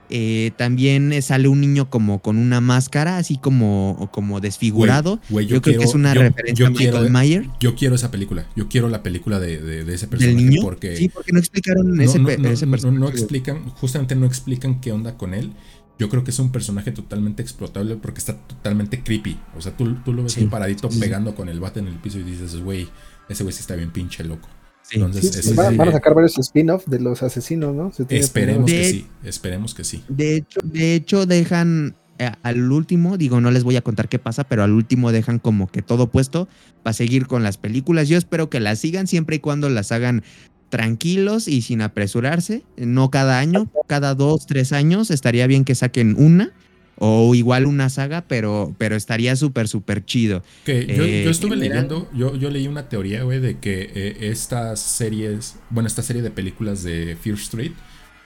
[0.09, 5.19] Eh, también eh, sale un niño como con una máscara, así como, como desfigurado.
[5.29, 7.49] Yo, creo que es una yo- referencia yo a Michael quiero- Mayer.
[7.59, 8.45] Yo quiero esa película.
[8.55, 10.61] Yo quiero la película de, de- de ese ¿Del personaje niño?
[10.61, 12.99] porque sí, porque no explicaron no, ese, no- pe- no- ese no- personaje.
[12.99, 15.51] no explican, justamente no explican qué onda con él.
[15.97, 19.39] Yo creo que es un personaje totalmente explotable porque está totalmente creepy.
[19.57, 20.99] O sea, tú, tú lo ves Sí, ahí paradito sí, sí.
[21.01, 22.89] pegando con el bate en el piso y dices, güey,
[23.29, 24.49] ese güey sí está bien pinche loco.
[24.87, 24.97] Sí.
[24.97, 27.91] Entonces, Sí, ese- van, a sacar varios spin-off de los asesinos, ¿no?
[27.91, 30.03] Se tiene esperemos que De- sí, esperemos que sí.
[30.07, 34.19] De hecho, de hecho dejan eh, al último, digo, no les voy a contar qué
[34.19, 36.47] pasa, pero al último dejan como que todo puesto
[36.83, 38.07] para seguir con las películas.
[38.07, 40.23] Yo espero que las sigan siempre y cuando las hagan
[40.69, 46.15] tranquilos y sin apresurarse, no cada año, cada dos, tres años, estaría bien que saquen
[46.17, 46.53] una
[46.97, 50.43] o igual una saga, pero, pero estaría súper, súper chido.
[50.65, 53.59] Que yo, Eh, yo estuve en general- leyendo, yo, yo leí una teoría, güey, de
[53.59, 57.71] que eh, estas series, bueno, esta serie de películas de Fear Street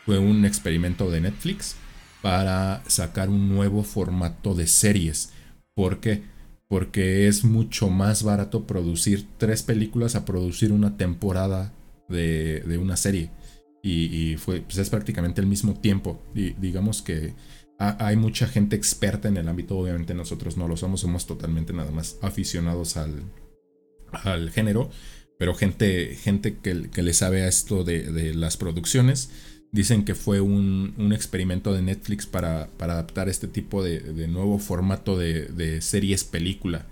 [0.06, 1.76] fue un experimento de Netflix
[2.22, 5.32] para sacar un nuevo formato de series.
[5.76, 6.24] ¿Por qué?
[6.68, 11.74] Porque es mucho más barato producir tres películas a producir una temporada
[12.08, 13.32] de, de una serie.
[13.82, 16.22] Y, y fue, pues es prácticamente el mismo tiempo.
[16.36, 17.34] Y digamos que
[17.80, 21.74] ha- hay mucha gente experta en el ámbito, obviamente nosotros no lo somos, somos totalmente
[21.74, 23.24] nada más aficionados al,
[24.12, 24.90] al género,
[25.38, 29.30] pero gente, gente que, que le sabe a esto de, de las producciones,
[29.72, 34.28] dicen que fue un, un experimento de Netflix para, para adaptar este tipo de, de
[34.28, 36.88] nuevo formato de, de series película.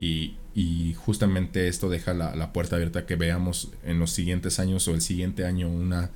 [0.00, 4.88] Y, y justamente esto deja la, la puerta abierta que veamos en los siguientes años
[4.88, 6.10] o el siguiente año una,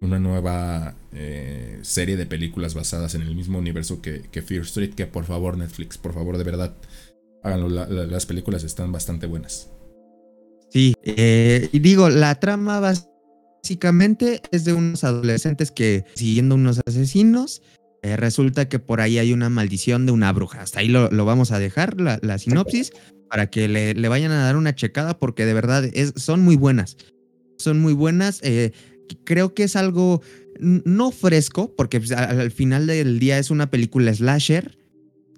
[0.00, 4.94] una nueva eh, serie de películas basadas en el mismo universo que, que Fear Street.
[4.94, 6.76] Que por favor, Netflix, por favor, de verdad,
[7.42, 7.68] háganlo.
[7.68, 9.70] La- la- las películas están bastante buenas.
[10.70, 12.80] Sí, eh, y digo, la trama
[13.62, 17.62] básicamente es de unos adolescentes que siguiendo unos asesinos,
[18.02, 20.60] eh, resulta que por ahí hay una maldición de una bruja.
[20.62, 22.92] Hasta ahí lo, lo vamos a dejar, la, la sinopsis,
[23.30, 26.56] para que le, le vayan a dar una checada porque de verdad es, son muy
[26.56, 26.96] buenas.
[27.58, 28.40] Son muy buenas.
[29.24, 30.22] Creo que es algo
[30.58, 34.78] no fresco, porque pues, al, al final del día es una película slasher.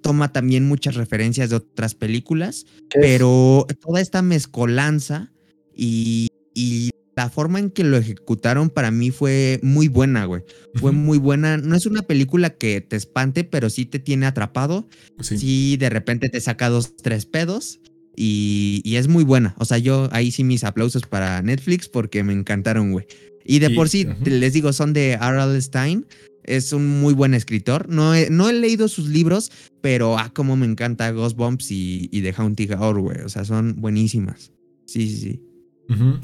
[0.01, 5.33] Toma también muchas referencias de otras películas, pero toda esta mezcolanza
[5.75, 10.43] y, y la forma en que lo ejecutaron para mí fue muy buena, güey.
[10.75, 11.57] Fue muy buena.
[11.57, 14.87] No es una película que te espante, pero sí te tiene atrapado.
[15.19, 15.37] Sí.
[15.37, 17.81] Sí, de repente te saca dos, tres pedos.
[18.15, 19.53] Y, y es muy buena.
[19.57, 23.05] O sea, yo ahí sí mis aplausos para Netflix porque me encantaron, güey.
[23.49, 25.59] Y de por sí, les digo, son de R.L.
[25.61, 26.05] Stein.
[26.43, 27.89] Es un muy buen escritor.
[27.89, 29.51] No he, no he leído sus libros,
[29.81, 33.21] pero ah, como me encanta Ghost Bumps y, y The Haunting Hour, güey.
[33.21, 34.51] O sea, son buenísimas.
[34.85, 35.41] Sí, sí, sí.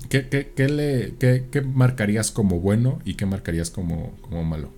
[0.10, 4.72] ¿Qué, qué- qué le, qué- qué marcarías como bueno y qué marcarías como, como malo?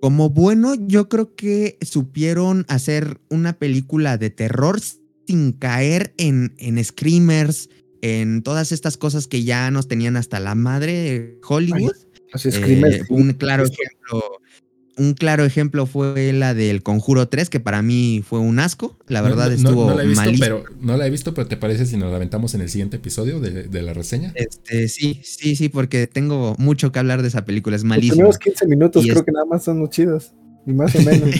[0.00, 4.78] Como bueno, yo creo que supieron hacer una película de terror
[5.26, 7.68] sin caer en, en screamers,
[8.02, 11.92] en todas estas cosas que ya nos tenían hasta la madre Hollywood.
[12.32, 14.22] Así es, Scream Eh, un claro ejemplo.
[14.98, 18.98] Un claro ejemplo fue la del Conjuro 3, que para mí fue un asco.
[19.08, 20.44] La verdad no, estuvo no la he visto, malísimo.
[20.46, 22.96] pero no la he visto, pero ¿te parece si nos la aventamos en el siguiente
[22.96, 24.32] episodio de, de la reseña?
[24.34, 27.76] Este, sí, sí, sí, porque tengo mucho que hablar de esa película.
[27.76, 28.14] Es Los malísima.
[28.14, 30.32] primeros 15 minutos Y creo es- que nada más son muy chidos.
[30.66, 31.28] Y más o menos.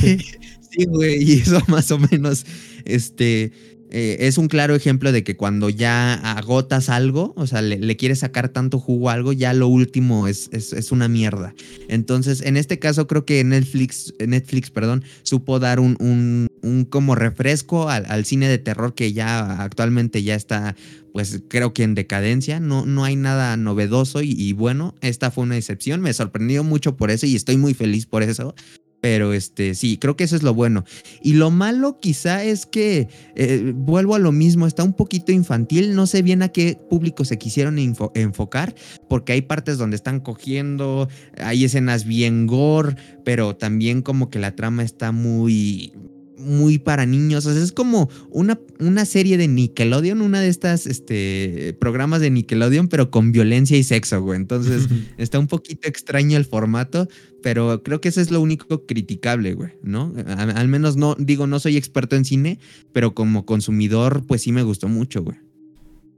[0.69, 2.45] Sí, güey, y eso más o menos,
[2.85, 3.53] este,
[3.91, 8.21] eh, es un claro ejemplo de que cuando ya agotas algo, o sea, le, quieres
[8.21, 11.55] sacar tanto jugo a algo, ya lo último es, es, es una mierda.
[11.89, 17.15] Entonces, en este caso, creo que Netflix, Netflix, perdón, supo dar un, un, un como
[17.15, 20.75] refresco al, al cine de terror que ya actualmente ya está,
[21.13, 25.45] pues creo que en decadencia, no, no hay nada novedoso y, y bueno, esta fue
[25.45, 28.55] una excepción, me sorprendió mucho por eso y estoy muy feliz por eso.
[29.01, 30.85] Pero este, sí, creo que eso es lo bueno.
[31.23, 35.95] Y lo malo quizá es que eh, vuelvo a lo mismo, está un poquito infantil,
[35.95, 38.75] no sé bien a qué público se quisieron enfocar,
[39.09, 41.09] porque hay partes donde están cogiendo,
[41.39, 45.93] hay escenas bien gore, pero también como que la trama está muy
[46.39, 50.87] muy para niños, o sea, es como una, una serie de Nickelodeon, una de estas
[50.87, 54.37] este, programas de Nickelodeon, pero con violencia y sexo, güey.
[54.37, 54.87] Entonces,
[55.19, 57.09] está un poquito extraño el formato,
[57.43, 60.13] pero creo que eso es lo único criticable, güey, ¿no?
[60.27, 62.59] Al menos no, digo, no soy experto en cine,
[62.93, 65.39] pero como consumidor, pues sí me gustó mucho, güey.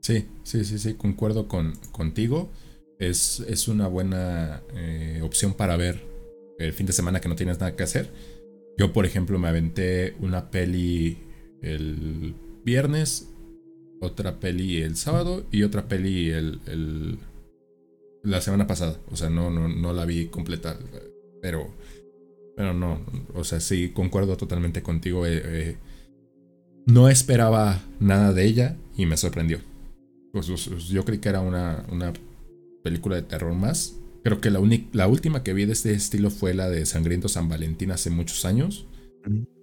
[0.00, 2.50] Sí, sí, sí, sí, concuerdo con, contigo.
[2.98, 6.02] Es, es una buena eh, opción para ver
[6.58, 8.10] el fin de semana que no tienes nada que hacer.
[8.78, 11.18] Yo, por ejemplo, me aventé una peli
[11.62, 12.34] el
[12.64, 13.28] viernes,
[14.00, 17.18] otra peli el sábado y otra peli el,
[18.22, 18.96] la semana pasada.
[19.10, 20.78] O sea, no, no, no la vi completa,
[21.42, 21.74] pero,
[22.56, 25.26] pero no, o sea, sí, concuerdo totalmente contigo.
[25.26, 25.76] eh, eh,
[26.86, 29.58] no esperaba nada de ella y me sorprendió.
[30.32, 32.12] Pues, pues, yo creí que era una, una
[32.82, 33.97] película de terror más.
[34.24, 34.60] Creo que la,
[34.92, 38.44] la última que vi de este estilo fue la de Sangriento San Valentín hace muchos
[38.44, 38.86] años.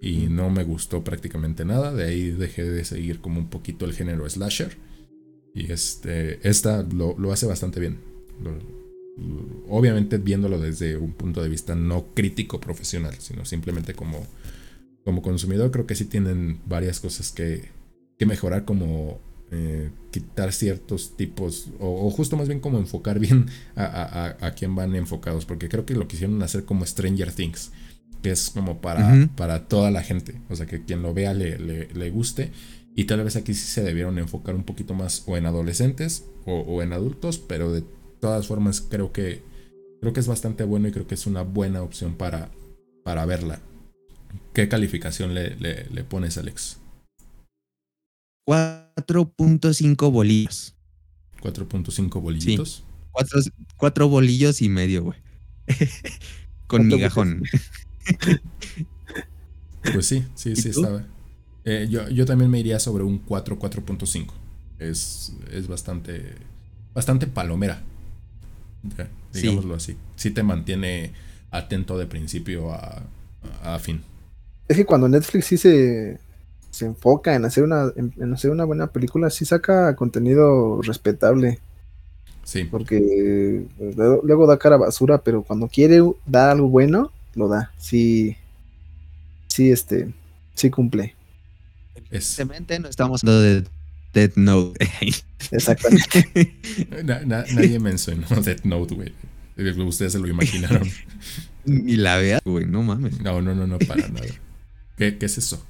[0.00, 1.92] Y no me gustó prácticamente nada.
[1.92, 4.76] De ahí dejé de seguir como un poquito el género slasher.
[5.54, 7.98] Y este, esta lo, lo hace bastante bien.
[8.42, 14.26] Lo- lo- obviamente viéndolo desde un punto de vista no crítico profesional, sino simplemente como,
[15.04, 17.70] como consumidor, creo que sí tienen varias cosas que,
[18.18, 19.18] que mejorar, como
[19.50, 23.46] eh, quitar ciertos tipos, o, o justo más bien como enfocar bien
[23.76, 27.70] a, a, a- quién van enfocados, porque creo que lo quisieron hacer como Stranger Things,
[28.22, 31.58] que es como para, para toda la gente, o sea, que quien lo vea le,
[31.58, 32.50] le, le guste.
[32.98, 36.60] Y tal vez aquí sí se debieron enfocar un poquito más o en adolescentes o,
[36.60, 37.84] o en adultos, pero de
[38.20, 39.42] todas formas creo que
[40.00, 42.50] creo que es bastante bueno y creo que es una buena opción para,
[43.04, 43.60] para verla.
[44.54, 46.78] ¿Qué calificación le, le, le pones, Alex?
[48.46, 50.74] 4.5 bolillos.
[51.42, 52.84] 4.5 bolillitos.
[53.12, 53.40] Cuatro,
[53.76, 55.18] cuatro bolillos y medio, güey.
[56.66, 57.42] Con ¿Cuánto migajón.
[59.92, 60.80] Pues sí, sí, ¿Y sí tú?
[60.80, 61.04] estaba.
[61.64, 64.32] Eh, yo, yo también me iría sobre un 4, 4.5.
[64.78, 66.34] Es, es bastante,
[66.94, 67.82] bastante palomera.
[68.96, 69.42] Ya, Sí.
[69.42, 69.96] digámoslo así.
[70.16, 71.12] Sí te mantiene
[71.50, 73.02] atento de principio a,
[73.62, 74.02] a fin.
[74.68, 76.18] Es que cuando Netflix sí se,
[76.76, 81.58] se enfoca en hacer una en, en hacer una buena película, sí saca contenido respetable.
[82.44, 82.64] Sí.
[82.64, 83.66] Porque eh,
[83.96, 87.72] luego, luego da cara basura, pero cuando quiere dar algo bueno, lo da.
[87.78, 88.36] Sí,
[89.48, 90.12] sí, este,
[90.54, 91.14] sí cumple.
[92.10, 93.64] Evidentemente no estamos hablando de
[94.14, 94.86] Death Note.
[95.50, 96.54] Exactamente.
[97.04, 99.12] Na- na- nadie mencionó Death Note, güey.
[99.88, 100.86] Ustedes se lo imaginaron.
[101.64, 103.20] Ni la veas, güey, no mames.
[103.22, 104.26] No, no, no, no, para nada.
[104.96, 105.64] ¿Qué, qué es eso?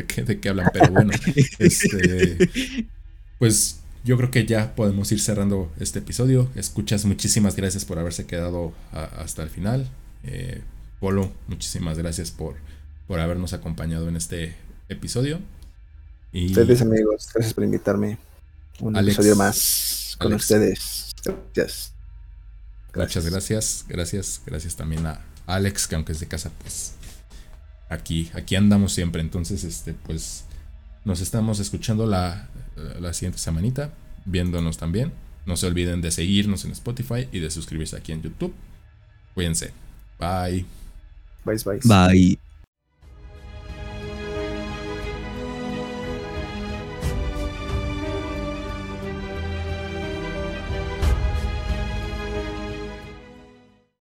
[0.00, 0.70] ¿De qué, ¿De qué hablan?
[0.72, 1.12] Pero bueno,
[1.58, 2.48] este,
[3.38, 6.48] pues yo creo que ya podemos ir cerrando este episodio.
[6.54, 9.88] Escuchas, muchísimas gracias por haberse quedado a- hasta el final.
[10.24, 10.62] Eh,
[11.00, 12.56] Polo, muchísimas gracias por,
[13.06, 14.54] por habernos acompañado en este
[14.88, 15.40] episodio.
[16.32, 18.18] Y Ustedes, amigos, gracias por invitarme.
[18.80, 19.16] Un Alex.
[19.18, 20.42] episodio más con Alex.
[20.44, 21.12] ustedes.
[21.54, 21.92] Gracias.
[22.94, 26.92] Muchas gracias, gracias, gracias también a Alex, que aunque es de casa, pues
[27.90, 29.20] aquí, aquí andamos siempre.
[29.20, 30.44] Entonces, este, pues
[31.04, 32.48] nos estamos escuchando la,
[32.98, 33.92] la siguiente semanita,
[34.24, 35.12] viéndonos también.
[35.44, 38.54] No se olviden de seguirnos en Spotify y de suscribirse aquí en YouTube.
[39.34, 39.72] Cuídense.
[40.18, 40.64] Bye.
[41.44, 41.80] Bye, bye.
[41.84, 42.49] Bye.